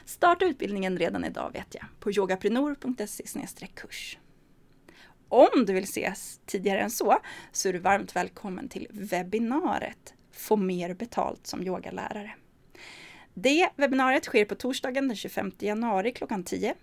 Starta 0.05 0.44
utbildningen 0.44 0.98
redan 0.98 1.24
idag 1.24 1.50
vet 1.53 1.74
jag, 1.74 1.85
på 2.00 2.11
yogaprenor.se 2.11 3.66
kurs. 3.74 4.18
Om 5.30 5.64
du 5.66 5.72
vill 5.72 5.84
ses 5.84 6.40
tidigare 6.46 6.80
än 6.80 6.90
så, 6.90 7.18
så 7.52 7.68
är 7.68 7.72
du 7.72 7.78
varmt 7.78 8.16
välkommen 8.16 8.68
till 8.68 8.86
webbinariet 8.90 10.14
Få 10.32 10.56
mer 10.56 10.94
betalt 10.94 11.46
som 11.46 11.62
yogalärare. 11.62 12.30
Det 13.34 13.68
webbinariet 13.76 14.24
sker 14.24 14.44
på 14.44 14.54
torsdagen 14.54 15.08
den 15.08 15.16
25 15.16 15.52
januari 15.58 16.12
klockan 16.12 16.44
10. 16.44 16.74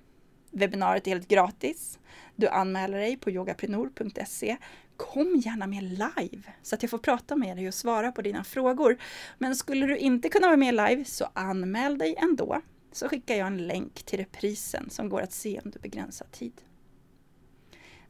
Webbinariet 0.52 1.08
är 1.08 1.12
helt 1.12 1.28
gratis. 1.28 2.00
Du 2.36 2.48
anmäler 2.48 2.98
dig 2.98 3.18
på 3.18 3.32
yogaprenor.se. 3.32 4.58
Kom 4.98 5.42
gärna 5.46 5.68
med 5.68 5.84
live 5.84 6.54
så 6.62 6.76
att 6.76 6.84
jag 6.84 6.90
får 6.90 6.98
prata 6.98 7.36
med 7.36 7.58
dig 7.58 7.68
och 7.68 7.74
svara 7.74 8.12
på 8.12 8.22
dina 8.22 8.44
frågor. 8.44 8.98
Men 9.38 9.56
skulle 9.56 9.86
du 9.86 9.98
inte 9.98 10.30
kunna 10.30 10.48
vara 10.48 10.58
med 10.58 10.74
live 10.74 11.06
så 11.06 11.30
anmäl 11.34 11.98
dig 11.98 12.16
ändå 12.18 12.62
så 12.92 13.10
skickar 13.10 13.36
jag 13.36 13.48
en 13.48 13.68
länk 13.68 13.94
till 13.94 14.20
reprisen 14.20 14.90
som 14.90 15.10
går 15.10 15.22
att 15.22 15.34
se 15.34 15.62
under 15.66 15.80
begränsad 15.80 16.32
tid. 16.32 16.54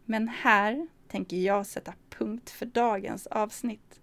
Men 0.10 0.28
här 0.28 0.88
tänker 1.08 1.38
jag 1.38 1.66
sätta 1.66 1.94
punkt 2.10 2.50
för 2.50 2.66
dagens 2.66 3.28
avsnitt. 3.28 4.00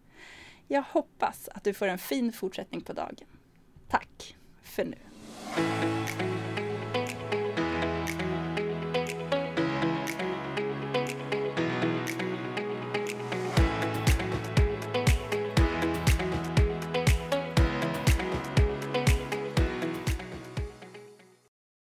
Jag 0.68 0.82
hoppas 0.82 1.48
att 1.48 1.64
du 1.64 1.74
får 1.74 1.88
en 1.88 1.98
fin 1.98 2.32
fortsättning 2.32 2.80
på 2.80 2.92
dagen. 2.92 3.26
Tack 3.88 4.36
för 4.62 4.84
nu! 4.84 4.98